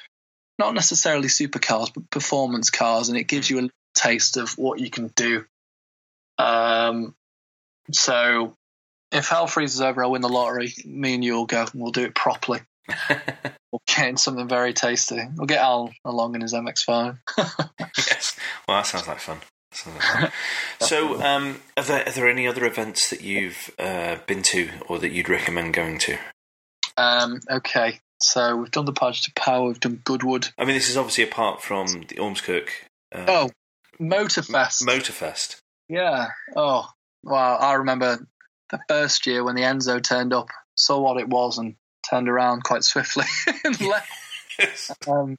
[0.60, 4.90] not necessarily supercars, but performance cars, and it gives you a taste of what you
[4.90, 5.46] can do.
[6.38, 7.16] Um,
[7.92, 8.56] so
[9.12, 10.74] if hell freezes over, I'll win the lottery.
[10.86, 12.62] Me and you will go, and we'll do it properly.
[13.72, 15.22] we'll get in something very tasty.
[15.36, 17.18] We'll get Al along in his MX-5.
[17.98, 18.38] yes,
[18.68, 19.40] well, that sounds like fun.
[20.80, 25.00] so, um, are, there, are there any other events that you've uh, been to or
[25.00, 26.18] that you'd recommend going to?
[26.98, 30.50] Um, okay, so we've done the Pageant of Power, we've done Goodwood.
[30.58, 32.70] I mean, this is obviously apart from the Ormskirk.
[33.14, 33.52] Uh, oh,
[34.00, 34.84] Motorfest.
[34.84, 35.58] Motorfest.
[35.90, 36.30] Yeah.
[36.56, 36.90] Oh,
[37.24, 38.26] well, I remember
[38.70, 41.76] the first year when the Enzo turned up, saw what it was, and
[42.10, 43.26] turned around quite swiftly
[43.64, 44.12] and left.
[44.60, 44.92] Yes.
[45.08, 45.38] Um,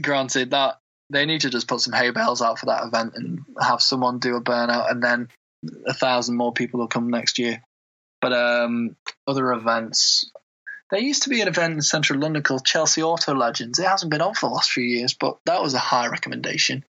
[0.00, 0.78] granted, that
[1.10, 4.18] they need to just put some hay bales out for that event and have someone
[4.18, 5.28] do a burnout, and then
[5.86, 7.62] a thousand more people will come next year.
[8.20, 10.30] But um, other events,
[10.90, 13.78] there used to be an event in central London called Chelsea Auto Legends.
[13.78, 16.84] It hasn't been on for the last few years, but that was a high recommendation.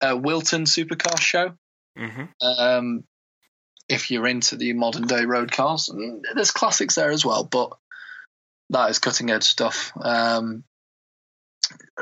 [0.00, 1.52] Uh, Wilton Supercar Show.
[1.98, 2.24] Mm-hmm.
[2.42, 3.04] Um,
[3.88, 5.90] if you're into the modern day road cars,
[6.34, 7.72] there's classics there as well, but
[8.70, 9.92] that is cutting edge stuff.
[10.00, 10.64] Um,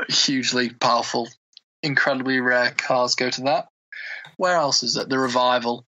[0.08, 1.28] hugely powerful,
[1.82, 3.68] incredibly rare cars go to that.
[4.36, 5.08] Where else is it?
[5.08, 5.84] The Revival.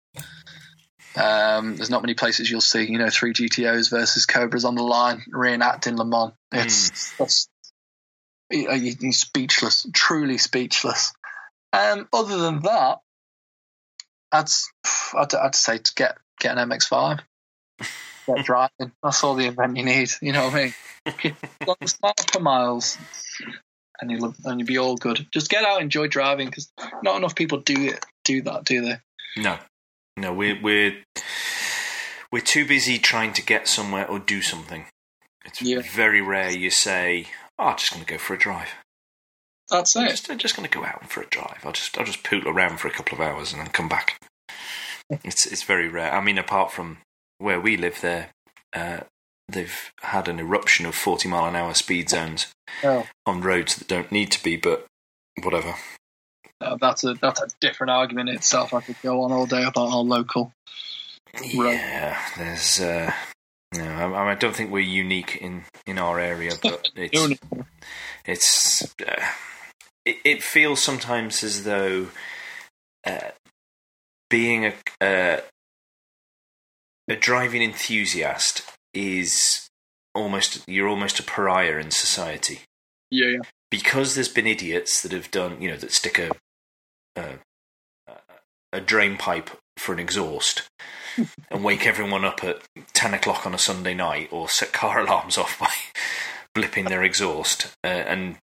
[1.14, 4.82] Um, there's not many places you'll see, you know, three GTOs versus Cobras on the
[4.82, 6.32] line reenacting Le Mans.
[6.52, 7.42] It's mm.
[8.50, 11.12] you're speechless, truly speechless.
[11.72, 12.98] Um, other than that,
[14.32, 14.48] I'd,
[15.14, 17.20] I'd, I'd say to get get an MX-5,
[18.26, 18.92] get driving.
[19.02, 20.10] That's all the event you need.
[20.20, 21.36] You know what I mean?
[21.66, 21.76] Long
[22.32, 22.98] per miles,
[24.00, 25.26] and you'll and you'll be all good.
[25.32, 26.72] Just get out, enjoy driving, because
[27.02, 28.98] not enough people do it, do that, do they?
[29.36, 29.58] No,
[30.16, 30.96] no, we're we're
[32.30, 34.86] we're too busy trying to get somewhere or do something.
[35.44, 35.80] It's yeah.
[35.80, 37.26] very rare you say,
[37.58, 38.68] oh, "I'm just going to go for a drive."
[39.72, 40.00] That's it.
[40.00, 41.60] I'm just, I'm just going to go out for a drive.
[41.64, 44.20] I'll just I'll just poot around for a couple of hours and then come back.
[45.08, 46.12] it's it's very rare.
[46.12, 46.98] I mean, apart from
[47.38, 48.28] where we live, there
[48.74, 49.00] uh,
[49.48, 52.52] they've had an eruption of forty mile an hour speed zones
[52.84, 53.06] oh.
[53.24, 54.86] on roads that don't need to be, but
[55.42, 55.74] whatever.
[56.60, 58.74] Uh, that's a that's a different argument in itself.
[58.74, 60.52] I could go on all day about our local.
[61.42, 62.78] Yeah, there's.
[62.78, 63.10] Uh,
[63.74, 67.38] no, I, I, don't think we're unique in, in our area, but it's
[68.26, 69.24] it's uh,
[70.04, 72.08] it, it, feels sometimes as though
[73.06, 73.30] uh,
[74.30, 75.40] being a uh,
[77.08, 78.62] a driving enthusiast
[78.94, 79.68] is
[80.14, 82.60] almost you're almost a pariah in society.
[83.10, 83.40] Yeah, yeah.
[83.70, 86.30] Because there's been idiots that have done, you know, that stick a
[87.16, 87.38] a,
[88.72, 90.68] a drain pipe for an exhaust
[91.50, 92.62] and wake everyone up at
[92.94, 95.70] 10 o'clock on a Sunday night or set car alarms off by
[96.54, 98.36] blipping their exhaust uh, and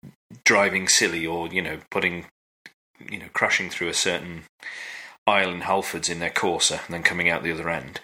[0.45, 2.27] driving silly or, you know, putting
[3.11, 4.45] you know, crashing through a certain
[5.27, 8.01] aisle in Halfords in their Corsa and then coming out the other end.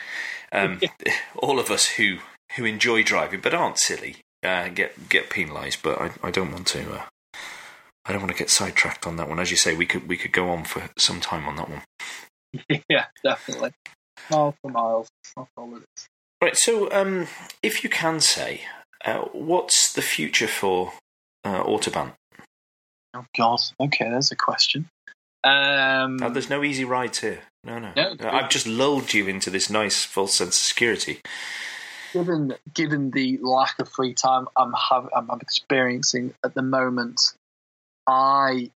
[0.52, 0.80] Um,
[1.36, 2.18] all of us who
[2.56, 5.82] who enjoy driving but aren't silly uh, get get penalised.
[5.82, 6.92] But I, I don't want to.
[6.92, 7.02] Uh,
[8.06, 9.40] I don't want to get sidetracked on that one.
[9.40, 11.82] As you say, we could we could go on for some time on that one.
[12.88, 13.72] yeah, definitely.
[14.30, 15.08] Miles for miles.
[15.36, 16.08] That's all it is.
[16.42, 16.56] Right.
[16.56, 17.26] So, um,
[17.62, 18.62] if you can say,
[19.04, 20.92] uh, what's the future for
[21.44, 22.12] uh, Autobahn?
[23.14, 23.60] Oh God.
[23.80, 24.88] Okay, there's a question.
[25.44, 27.40] Um, there's no easy rides here.
[27.64, 27.92] No, no.
[27.94, 31.20] No, Uh, I've just lulled you into this nice false sense of security.
[32.12, 37.20] given given the lack of free time I'm have I'm, I'm experiencing at the moment,
[38.06, 38.70] I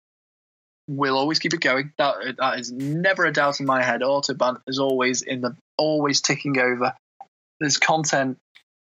[0.89, 1.93] will always keep it going.
[1.99, 4.01] That that is never a doubt in my head.
[4.03, 6.95] Autobahn is always in the always ticking over.
[7.61, 8.39] There's content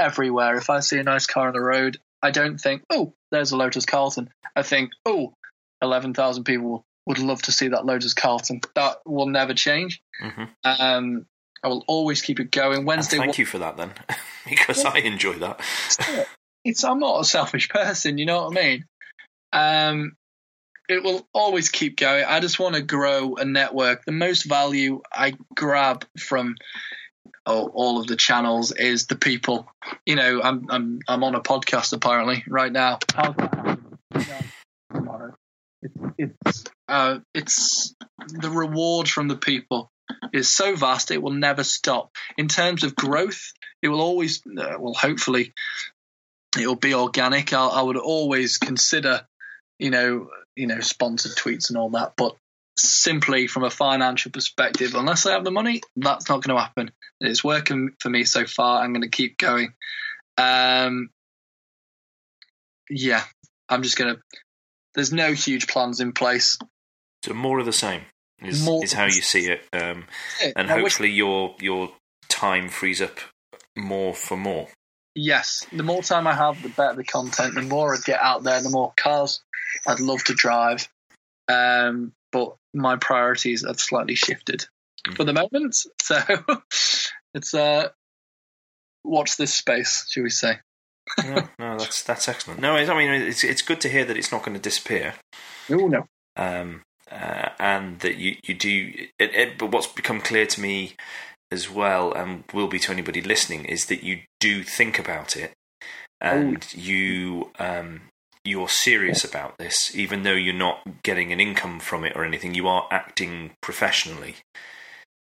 [0.01, 0.55] everywhere.
[0.57, 3.57] If I see a nice car on the road, I don't think, oh, there's a
[3.57, 4.29] Lotus Carlton.
[4.55, 5.33] I think, oh,
[5.81, 8.61] 11,000 people would love to see that Lotus Carlton.
[8.75, 10.01] That will never change.
[10.19, 11.25] hmm Um,
[11.63, 12.79] I will always keep it going.
[12.79, 13.91] And Wednesday, thank you for that then,
[14.49, 15.61] because I enjoy that.
[16.65, 18.85] it's I'm not a selfish person, you know what I mean?
[19.53, 20.15] Um
[20.89, 22.25] it will always keep going.
[22.25, 24.03] I just want to grow a network.
[24.03, 26.55] The most value I grab from
[27.45, 29.69] oh, all of the channels is the people.
[30.05, 32.99] You know, I'm I'm I'm on a podcast apparently right now.
[33.13, 33.99] How's that happen?
[34.93, 35.33] Tomorrow.
[35.81, 37.95] It's it's uh it's
[38.27, 39.91] the reward from the people
[40.33, 42.11] is so vast it will never stop.
[42.37, 45.53] In terms of growth, it will always uh, well hopefully
[46.57, 47.53] it'll be organic.
[47.53, 49.21] I'll, I would always consider,
[49.79, 52.13] you know, you know, sponsored tweets and all that.
[52.17, 52.35] But
[52.81, 56.91] simply from a financial perspective, unless I have the money, that's not going to happen.
[57.19, 58.81] It's working for me so far.
[58.81, 59.73] I'm going to keep going.
[60.37, 61.09] Um,
[62.89, 63.23] yeah,
[63.69, 64.21] I'm just going to.
[64.95, 66.57] There's no huge plans in place.
[67.23, 68.01] So more of the same
[68.41, 70.05] is, is how you see it, um,
[70.55, 71.91] and wish- hopefully your your
[72.27, 73.19] time frees up
[73.77, 74.67] more for more.
[75.13, 77.55] Yes, the more time I have, the better the content.
[77.55, 79.41] The more I get out there, the more cars
[79.85, 80.87] I'd love to drive.
[81.47, 84.65] Um, but my priorities have slightly shifted
[85.15, 85.77] for the moment.
[86.01, 86.19] So
[87.33, 87.89] it's uh,
[89.03, 90.59] watch this space, should we say?
[91.23, 92.59] no, no, that's that's excellent.
[92.59, 95.15] No, I mean it's it's good to hear that it's not going to disappear.
[95.69, 96.05] Oh no,
[96.35, 98.93] um, uh, and that you you do.
[99.19, 100.95] It, it, but what's become clear to me
[101.51, 105.53] as well, and will be to anybody listening, is that you do think about it,
[106.19, 108.01] and you um,
[108.43, 112.53] you're serious about this, even though you're not getting an income from it or anything.
[112.53, 114.35] You are acting professionally.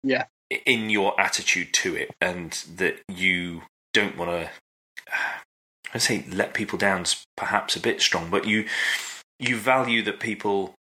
[0.03, 0.25] Yeah.
[0.67, 3.63] In your attitude to it, and that you
[3.93, 4.51] don't want to.
[5.95, 8.67] I say let people down's perhaps a bit strong, but you
[9.39, 10.75] you value that people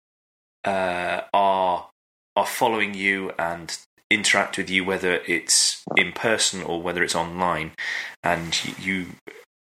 [0.64, 1.89] uh, are
[2.35, 3.76] are following you and
[4.11, 7.72] interact with you, whether it's in person or whether it's online,
[8.22, 9.09] and you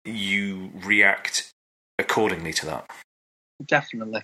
[0.05, 1.50] you react
[2.01, 2.91] accordingly to that.
[3.65, 4.23] definitely,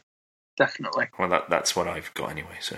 [0.58, 1.08] definitely.
[1.18, 2.58] Well, that that's what I've got anyway.
[2.60, 2.78] So,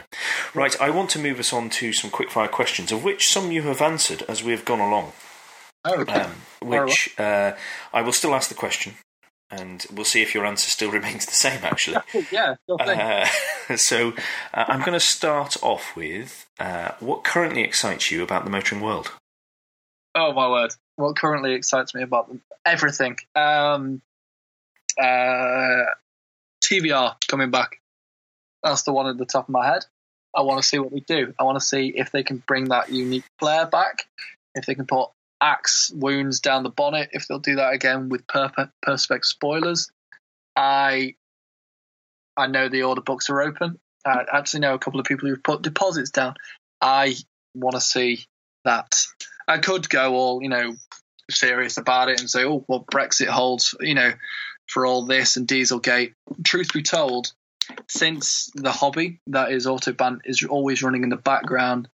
[0.53, 3.63] right, I want to move us on to some quickfire questions, of which some you
[3.63, 5.13] have answered as we have gone along.
[5.85, 6.21] Oh, okay.
[6.21, 6.31] Um,
[6.61, 7.53] which uh,
[7.93, 8.95] I will still ask the question,
[9.49, 11.63] and we'll see if your answer still remains the same.
[11.63, 13.25] Actually, yeah, uh,
[13.75, 14.13] so
[14.53, 18.81] uh, I'm going to start off with uh, what currently excites you about the motoring
[18.81, 19.11] world.
[20.15, 20.73] Oh my word!
[20.95, 22.41] What currently excites me about them?
[22.65, 23.17] Everything.
[23.35, 24.01] Um,
[24.97, 25.91] uh,
[26.63, 27.79] TVR coming back.
[28.63, 29.85] That's the one at the top of my head.
[30.35, 31.33] I want to see what they do.
[31.39, 34.07] I want to see if they can bring that unique flair back.
[34.55, 35.09] If they can put
[35.41, 37.09] axe wounds down the bonnet.
[37.13, 39.89] If they'll do that again with per- perspex spoilers.
[40.55, 41.15] I
[42.35, 43.79] I know the order books are open.
[44.05, 46.35] I actually know a couple of people who've put deposits down.
[46.81, 47.15] I
[47.53, 48.25] want to see
[48.65, 49.05] that.
[49.47, 50.75] I could go all, you know,
[51.29, 54.11] serious about it and say, oh, well, Brexit holds, you know,
[54.69, 56.13] for all this and Dieselgate.
[56.43, 57.33] Truth be told,
[57.87, 61.89] since the hobby that is Autobahn is always running in the background,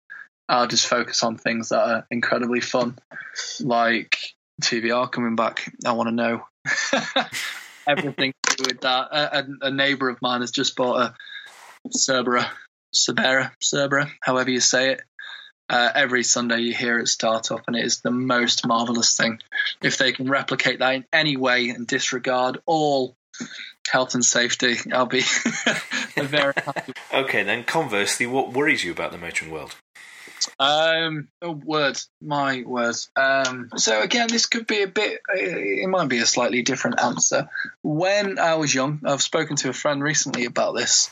[0.47, 2.97] I'll just focus on things that are incredibly fun,
[3.59, 4.17] like
[4.61, 5.71] TVR coming back.
[5.85, 6.45] I want to know
[7.87, 9.07] everything to do with that.
[9.11, 11.13] A, a, a neighbour of mine has just bought a
[11.89, 12.47] Cerbera,
[12.93, 15.01] Cerbera, Cerbera, however you say it.
[15.69, 19.39] Uh, every Sunday you hear it start up, and it is the most marvelous thing.
[19.81, 23.15] If they can replicate that in any way and disregard all
[23.87, 25.21] health and safety, I'll be
[26.15, 26.93] very happy.
[27.13, 29.75] Okay, then conversely, what worries you about the motoring world?
[30.59, 33.09] Um, oh, words, my words.
[33.15, 35.21] Um, so again, this could be a bit.
[35.33, 37.49] It might be a slightly different answer.
[37.81, 41.09] When I was young, I've spoken to a friend recently about this.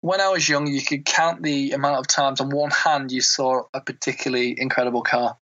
[0.00, 3.20] When I was young, you could count the amount of times on one hand you
[3.20, 5.38] saw a particularly incredible car.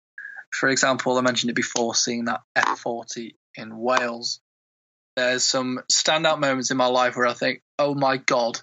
[0.51, 4.41] For example, I mentioned it before, seeing that F40 in Wales.
[5.15, 8.59] There's some standout moments in my life where I think, oh my God,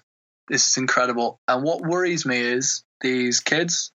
[0.47, 1.39] this is incredible.
[1.47, 3.91] And what worries me is these kids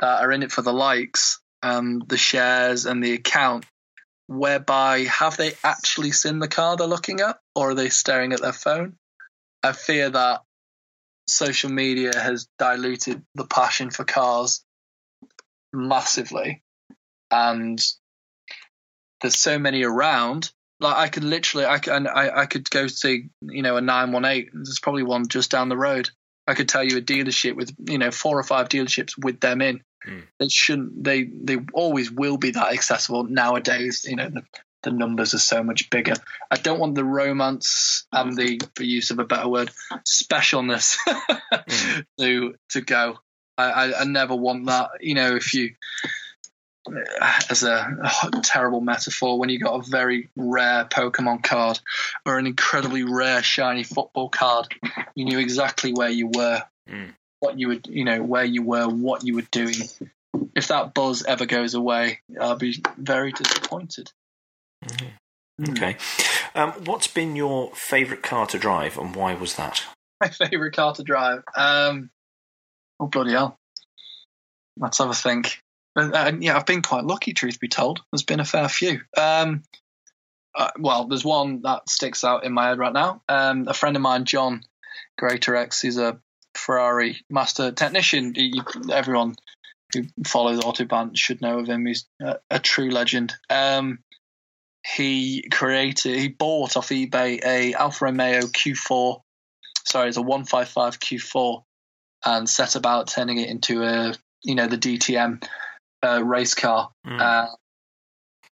[0.00, 3.64] that are in it for the likes and the shares and the account,
[4.26, 8.42] whereby have they actually seen the car they're looking at or are they staring at
[8.42, 8.96] their phone?
[9.62, 10.42] I fear that
[11.26, 14.64] social media has diluted the passion for cars
[15.72, 16.62] massively.
[17.30, 17.82] And
[19.20, 20.52] there's so many around.
[20.80, 24.50] Like I could literally I could I, I could go see you know a 918
[24.52, 26.10] there's probably one just down the road.
[26.46, 29.62] I could tell you a dealership with you know four or five dealerships with them
[29.62, 29.82] in.
[30.06, 30.24] Mm.
[30.38, 34.42] it shouldn't they they always will be that accessible nowadays you know the,
[34.84, 36.14] the numbers are so much bigger
[36.50, 39.70] I don't want the romance and the for use of a better word
[40.06, 42.04] specialness mm.
[42.20, 43.18] to to go
[43.58, 45.74] I, I I never want that you know if you
[47.50, 47.96] as a,
[48.32, 51.80] a, terrible metaphor when you got a very rare Pokemon card
[52.26, 54.68] or an incredibly rare shiny football card,
[55.14, 57.14] you knew exactly where you were, mm.
[57.40, 59.76] what you would, you know, where you were, what you were doing.
[60.54, 64.12] If that buzz ever goes away, I'll be very disappointed.
[64.86, 65.72] Mm-hmm.
[65.72, 65.96] Okay.
[66.54, 69.84] Um, what's been your favourite car to drive and why was that?
[70.20, 71.42] My favourite car to drive?
[71.56, 72.10] Um,
[73.00, 73.56] oh, bloody hell.
[74.78, 75.60] Let's have a think.
[75.96, 78.00] And, and, yeah, I've been quite lucky, truth be told.
[78.12, 79.00] There's been a fair few.
[79.16, 79.62] Um,
[80.56, 83.22] uh, well, there's one that sticks out in my head right now.
[83.28, 84.62] Um, a friend of mine, John
[85.20, 86.18] Greatorex, he's a
[86.56, 88.34] Ferrari master technician.
[88.34, 88.60] He,
[88.92, 89.36] everyone
[89.92, 91.86] who follows Autoban should know of him.
[91.86, 93.34] He's a, a true legend.
[93.50, 94.00] Um,
[94.86, 99.20] he created, he bought off eBay a Alfa Romeo Q4.
[99.86, 101.62] Sorry, it's a 155 Q4,
[102.26, 105.46] and set about turning it into a, you know, the DTM
[106.04, 106.90] uh, race car.
[107.06, 107.20] Mm.
[107.20, 107.46] Uh,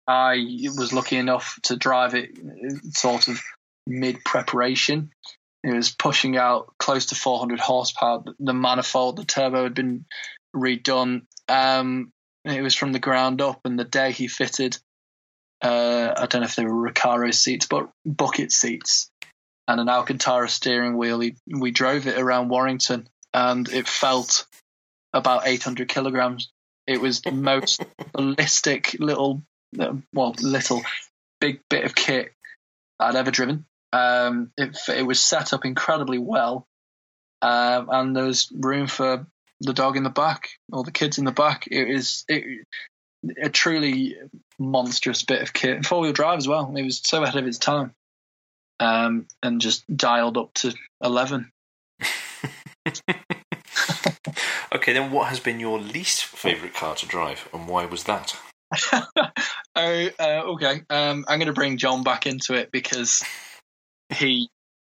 [0.07, 0.35] I
[0.77, 2.31] was lucky enough to drive it
[2.95, 3.39] sort of
[3.85, 5.11] mid preparation.
[5.63, 8.23] It was pushing out close to 400 horsepower.
[8.39, 10.05] The manifold, the turbo had been
[10.55, 11.23] redone.
[11.47, 12.11] Um,
[12.45, 14.77] it was from the ground up, and the day he fitted,
[15.61, 19.09] uh, I don't know if they were Recaro seats, but bucket seats
[19.67, 21.19] and an Alcantara steering wheel.
[21.19, 24.45] He, we drove it around Warrington, and it felt
[25.13, 26.51] about 800 kilograms.
[26.87, 27.83] It was the most
[28.13, 29.43] ballistic little,
[30.13, 30.81] well, little
[31.39, 32.33] big bit of kit
[32.99, 33.65] I'd ever driven.
[33.93, 36.65] Um, it, it was set up incredibly well,
[37.41, 39.27] um, and there was room for
[39.59, 41.67] the dog in the back or the kids in the back.
[41.69, 42.65] It was it,
[43.41, 44.17] a truly
[44.61, 46.73] monstrous bit of kit, four wheel drive as well.
[46.75, 47.93] It was so ahead of its time,
[48.79, 51.51] um, and just dialed up to eleven.
[54.73, 58.35] Okay, then what has been your least favourite car to drive, and why was that?
[59.75, 60.81] oh, uh, okay.
[60.89, 63.21] Um, I'm going to bring John back into it because
[64.09, 64.49] he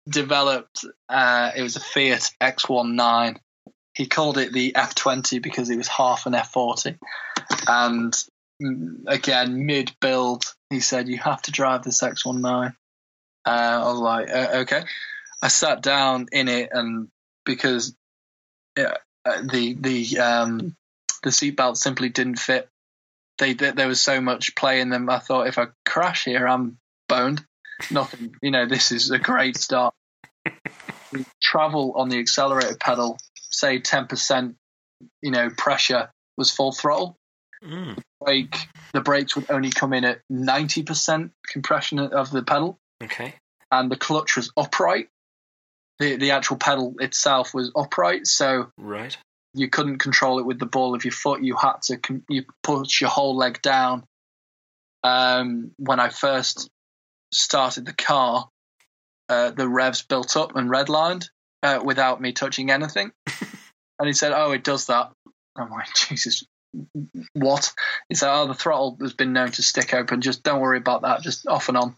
[0.09, 0.85] developed.
[1.11, 3.37] Uh, it was a Fiat X19.
[3.95, 6.97] He called it the F20 because it was half an F40,
[7.69, 8.15] and
[8.61, 12.75] again, mid build, he said you have to drive this X19.
[13.45, 14.83] Uh, I was like, uh, okay.
[15.43, 17.09] I sat down in it, and
[17.45, 17.95] because
[18.77, 18.95] uh,
[19.25, 20.75] the the um,
[21.23, 22.69] the seatbelt simply didn't fit.
[23.39, 25.11] They, they, there was so much play in them.
[25.11, 26.79] I thought if I crash here, I'm
[27.09, 27.45] boned.
[27.91, 28.35] Nothing.
[28.41, 29.95] You know, this is a great start.
[31.43, 33.19] travel on the accelerator pedal,
[33.51, 34.57] say ten percent.
[35.21, 37.17] You know, pressure was full throttle.
[37.65, 37.99] Mm.
[38.25, 38.49] The
[38.93, 42.79] the brakes would only come in at ninety percent compression of the pedal.
[43.03, 43.35] Okay.
[43.71, 45.09] And the clutch was upright
[45.99, 49.17] the the actual pedal itself was upright, so right
[49.55, 51.43] you couldn't control it with the ball of your foot.
[51.43, 51.99] You had to
[52.29, 54.05] you push your whole leg down.
[55.03, 56.69] Um, when I first
[57.33, 58.49] started the car,
[59.29, 61.29] uh, the revs built up and redlined
[61.63, 63.13] uh, without me touching anything.
[63.99, 65.13] and he said, "Oh, it does that."
[65.57, 66.45] I'm like, Jesus,
[67.33, 67.73] what?
[68.09, 70.21] He said, "Oh, the throttle has been known to stick open.
[70.21, 71.23] Just don't worry about that.
[71.23, 71.97] Just off and on."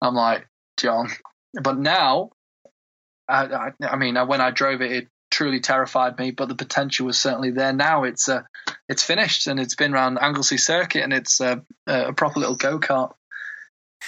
[0.00, 1.10] I'm like, John,
[1.60, 2.30] but now
[3.28, 7.06] I, I, I mean, when I drove it, it truly terrified me, but the potential
[7.06, 7.72] was certainly there.
[7.72, 8.42] Now it's uh,
[8.88, 12.78] it's finished and it's been around Anglesey Circuit and it's uh, a proper little go
[12.78, 13.12] kart.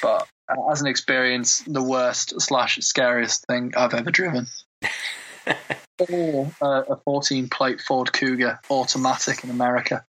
[0.03, 4.47] But uh, as an experience, the worst slash scariest thing I've ever driven.
[6.01, 10.05] uh, a 14 plate Ford Cougar automatic in America,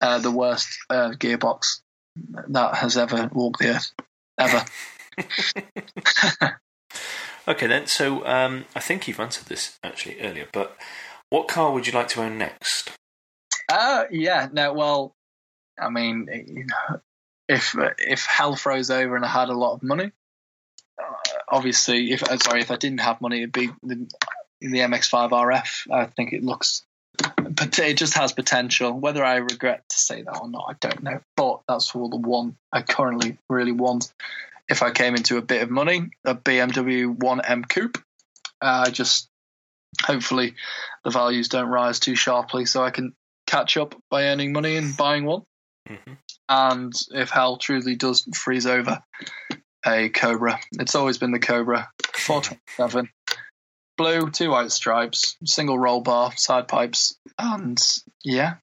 [0.00, 1.80] uh, the worst uh, gearbox
[2.48, 3.92] that has ever walked the earth,
[4.38, 4.64] ever.
[7.46, 7.86] Okay, then.
[7.86, 10.76] So um, I think you've answered this actually earlier, but
[11.30, 12.90] what car would you like to own next?
[13.70, 14.48] Uh, yeah.
[14.52, 15.14] No, well,
[15.78, 17.00] I mean, you know,
[17.48, 20.12] if if hell froze over and I had a lot of money,
[20.98, 21.12] uh,
[21.48, 24.08] obviously, if uh, sorry, if I didn't have money, it'd be the,
[24.70, 25.92] the MX-5 RF.
[25.92, 26.84] I think it looks,
[27.38, 28.92] but it just has potential.
[28.92, 31.20] Whether I regret to say that or not, I don't know.
[31.36, 34.12] But that's all the one I currently really want.
[34.68, 37.98] If I came into a bit of money, a BMW 1M Coupe.
[38.60, 39.28] Uh, just
[40.02, 40.54] hopefully
[41.04, 43.14] the values don't rise too sharply, so I can
[43.46, 45.42] catch up by earning money and buying one.
[45.88, 46.16] Mhm.
[46.48, 49.02] And if hell truly does freeze over,
[49.86, 50.58] a Cobra.
[50.72, 51.90] It's always been the Cobra.
[52.14, 53.10] 427.
[53.96, 57.80] Blue, two white stripes, single roll bar, side pipes, and
[58.24, 58.54] yeah.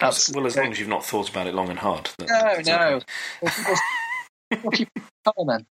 [0.00, 2.10] That's well, as long as you've not thought about it long and hard.
[2.18, 3.00] that- no, no.
[3.46, 3.56] okay.
[4.50, 4.86] Well, "What do
[5.46, 5.66] then?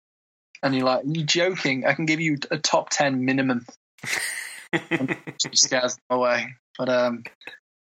[0.62, 1.84] And you're like, you joking?
[1.84, 3.66] I can give you a top ten minimum.
[5.54, 6.54] Scares them away.
[6.78, 7.22] But um,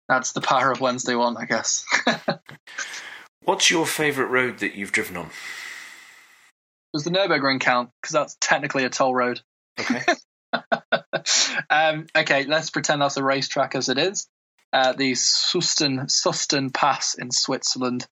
[0.08, 1.86] that's the power of Wednesday one, I guess.
[3.44, 5.30] What's your favourite road that you've driven on?
[6.94, 7.90] Does the Nurburgring count?
[8.02, 9.42] Because that's technically a toll road.
[9.80, 10.02] Okay.
[11.70, 14.28] um, okay, let's pretend that's a racetrack as it is.
[14.74, 18.08] Uh, the Susten Susten Pass in Switzerland.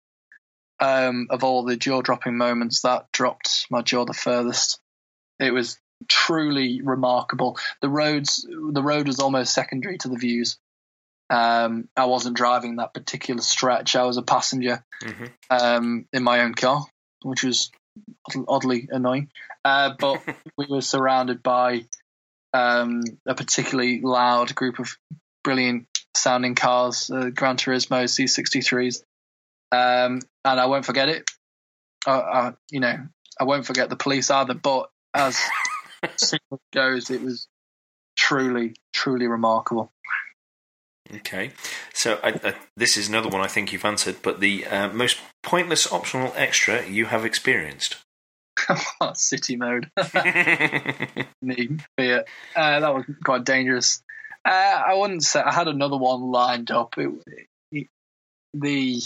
[0.80, 4.80] Um, of all the jaw-dropping moments, that dropped my jaw the furthest.
[5.40, 5.78] It was
[6.08, 7.60] truly remarkable.
[7.82, 10.58] The roads, the road was almost secondary to the views.
[11.30, 13.96] Um, I wasn't driving that particular stretch.
[13.96, 16.86] I was a passenger hmm um, in my own car,
[17.24, 17.72] which was
[18.48, 19.30] oddly annoying.
[19.64, 20.22] Uh, but
[20.58, 21.86] we were surrounded by
[22.54, 24.98] um, a particularly loud group of
[25.44, 29.04] brilliant sounding cars, uh, Gran Turismo C63s,
[29.72, 31.30] um, and I won't forget it.
[32.06, 32.98] Uh, uh, you know,
[33.40, 34.54] I won't forget the police either.
[34.54, 35.40] But as
[36.04, 36.42] it
[36.74, 37.48] goes, it was
[38.16, 39.92] truly, truly remarkable.
[41.14, 41.52] Okay.
[41.94, 45.20] So I, I, this is another one I think you've answered, but the uh, most
[45.44, 47.98] pointless optional extra you have experienced.
[49.14, 49.90] City mode.
[51.42, 52.26] me fear.
[52.56, 54.02] Uh, that was quite dangerous.
[54.44, 56.96] Uh, I wouldn't say I had another one lined up.
[56.98, 57.12] It,
[57.72, 57.88] it,
[58.54, 59.02] the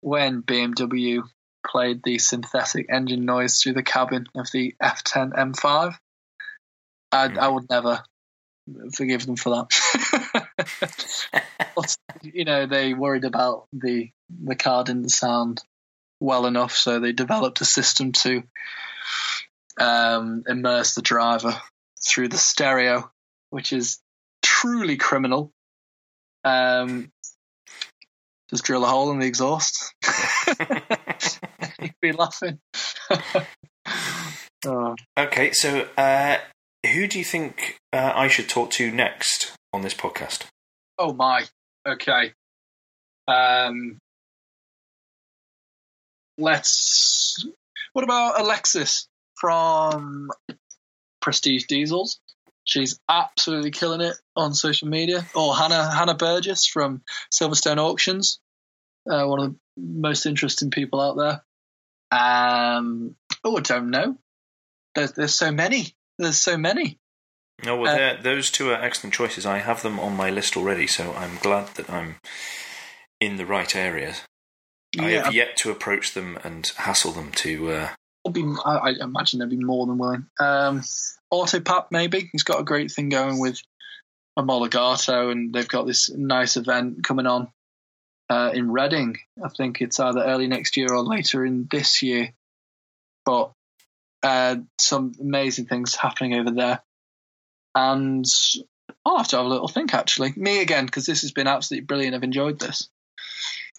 [0.00, 1.22] when BMW
[1.66, 5.94] played the synthetic engine noise through the cabin of the F10 M5,
[7.12, 8.02] I, I would never
[8.94, 10.88] forgive them for that.
[12.22, 15.62] You know, they worried about the the car didn't sound
[16.20, 18.42] well enough, so they developed a system to
[19.78, 21.60] um, immerse the driver
[22.04, 23.10] through the stereo,
[23.50, 23.98] which is
[24.42, 25.52] truly criminal.
[26.44, 27.12] Um,
[28.50, 29.94] just drill a hole in the exhaust.
[31.80, 32.58] You'd be laughing.
[34.66, 34.94] oh.
[35.18, 35.52] okay.
[35.52, 36.38] So uh,
[36.86, 40.46] who do you think uh, I should talk to next on this podcast?
[40.98, 41.44] oh my.
[41.86, 42.32] Okay.
[43.26, 43.98] Um,
[46.38, 47.44] let's.
[47.92, 50.30] What about Alexis from
[51.20, 52.20] Prestige Diesels?
[52.64, 55.26] She's absolutely killing it on social media.
[55.34, 58.40] Or Hannah Hannah Burgess from Silverstone Auctions,
[59.10, 61.42] uh, one of the most interesting people out there.
[62.10, 64.18] Um, oh, I don't know.
[64.94, 65.94] There's there's so many.
[66.18, 66.98] There's so many.
[67.64, 69.44] No, well, Uh, those two are excellent choices.
[69.44, 72.16] I have them on my list already, so I'm glad that I'm
[73.20, 74.20] in the right areas.
[74.98, 77.70] I have yet to approach them and hassle them to.
[77.70, 77.88] Uh,
[78.24, 80.26] I'll be, I, I imagine they'd be more than willing.
[80.40, 80.82] Um,
[81.32, 82.28] Autopap, maybe.
[82.32, 83.60] He's got a great thing going with
[84.38, 87.48] Omologato, and they've got this nice event coming on
[88.30, 89.18] uh, in Reading.
[89.42, 92.32] I think it's either early next year or later in this year.
[93.26, 93.52] But
[94.22, 96.80] uh, some amazing things happening over there.
[97.74, 98.24] And
[99.04, 100.32] I'll have to have a little think, actually.
[100.36, 102.14] Me again, because this has been absolutely brilliant.
[102.14, 102.88] I've enjoyed this.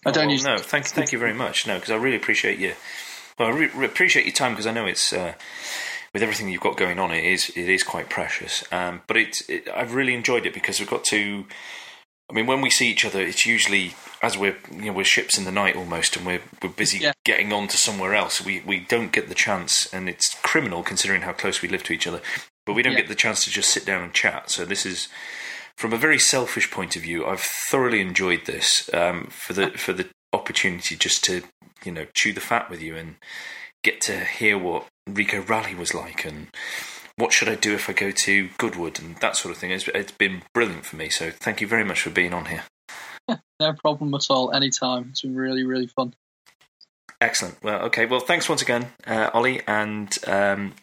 [0.04, 1.66] I oh, don't well, use no, thank thank you very much.
[1.66, 2.74] No, because I really appreciate you.
[3.38, 5.34] Well, I re- re- appreciate your time because I know it's uh,
[6.12, 7.10] with everything you've got going on.
[7.10, 8.64] It is it is quite precious.
[8.72, 11.44] Um, but it's it, I've really enjoyed it because we've got to.
[12.30, 15.36] I mean, when we see each other, it's usually as we're you know we're ships
[15.36, 17.12] in the night almost, and we're we're busy Yeah.
[17.24, 18.42] getting on to somewhere else.
[18.44, 21.92] We we don't get the chance, and it's criminal considering how close we live to
[21.92, 22.20] each other.
[22.64, 23.00] But we don't Yeah.
[23.00, 24.50] get the chance to just sit down and chat.
[24.50, 25.08] So this is
[25.80, 27.24] from a very selfish point of view.
[27.24, 31.42] I've thoroughly enjoyed this um, for the for the opportunity just to
[31.82, 33.16] you know chew the fat with you and
[33.82, 36.48] get to hear what Rico Rally was like and
[37.16, 39.70] what should I do if I go to Goodwood and that sort of thing.
[39.70, 41.08] It's, it's been brilliant for me.
[41.08, 42.64] So thank you very much for being on here.
[43.60, 44.52] no problem at all.
[44.52, 45.08] Anytime.
[45.10, 46.12] It's been really, really fun.
[47.22, 47.62] Excellent.
[47.62, 48.04] Well, okay.
[48.04, 49.62] Well, thanks once again, uh, Ollie.
[49.66, 50.74] And um,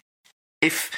[0.60, 0.92] if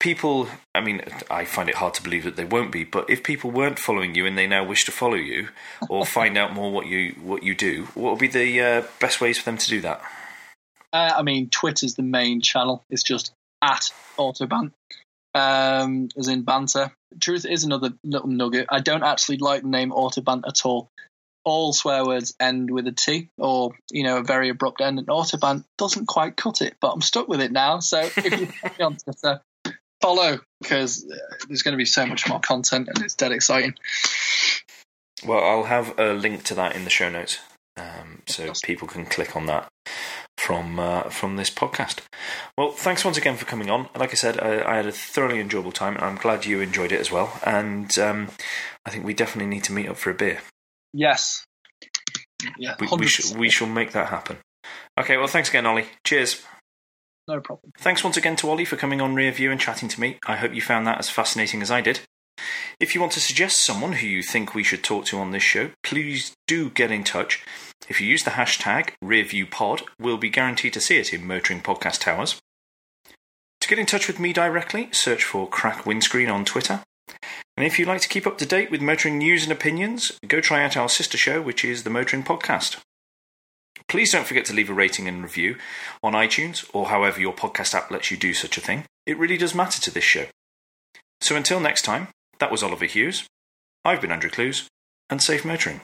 [0.00, 3.22] people, I mean, I find it hard to believe that they won't be, but if
[3.22, 5.50] people weren't following you and they now wish to follow you
[5.88, 9.20] or find out more what you what you do, what would be the uh, best
[9.20, 10.02] ways for them to do that?
[10.92, 12.82] Uh, I mean, Twitter's the main channel.
[12.90, 13.32] It's just
[13.62, 14.72] at Autoban,
[15.34, 16.90] um, as in banter.
[17.20, 18.66] Truth is another little nugget.
[18.70, 20.90] I don't actually like the name Autoban at all.
[21.44, 24.98] All swear words end with a T or, you know, a very abrupt end.
[24.98, 27.80] And Autoban doesn't quite cut it, but I'm stuck with it now.
[27.80, 28.46] So if you
[28.78, 29.40] me on Twitter,
[30.00, 31.16] follow because uh,
[31.48, 33.74] there's going to be so much more content and it's dead exciting.
[35.26, 37.38] Well, I'll have a link to that in the show notes,
[37.76, 39.68] um, so people can click on that
[40.38, 41.98] from uh, from this podcast.
[42.56, 43.88] Well, thanks once again for coming on.
[43.94, 46.92] Like I said, I, I had a thoroughly enjoyable time, and I'm glad you enjoyed
[46.92, 47.38] it as well.
[47.44, 48.28] And um,
[48.86, 50.40] I think we definitely need to meet up for a beer.
[50.94, 51.44] Yes.
[52.58, 54.38] Yeah, We, we, sh- we shall make that happen.
[54.98, 55.86] Okay, well, thanks again, Ollie.
[56.06, 56.42] Cheers.
[57.30, 57.72] No problem.
[57.78, 60.18] Thanks once again to Ollie for coming on Rear View and chatting to me.
[60.26, 62.00] I hope you found that as fascinating as I did.
[62.80, 65.44] If you want to suggest someone who you think we should talk to on this
[65.44, 67.44] show, please do get in touch.
[67.88, 72.00] If you use the hashtag RearViewPod, we'll be guaranteed to see it in Motoring Podcast
[72.00, 72.40] Towers.
[73.60, 76.80] To get in touch with me directly, search for Crack Windscreen on Twitter.
[77.56, 80.40] And if you'd like to keep up to date with motoring news and opinions, go
[80.40, 82.78] try out our sister show, which is the Motoring Podcast.
[83.90, 85.56] Please don't forget to leave a rating and review
[86.00, 88.84] on iTunes or however your podcast app lets you do such a thing.
[89.04, 90.26] It really does matter to this show.
[91.20, 92.06] So until next time,
[92.38, 93.26] that was Oliver Hughes.
[93.84, 94.68] I've been Andrew Clues,
[95.10, 95.80] and safe motoring.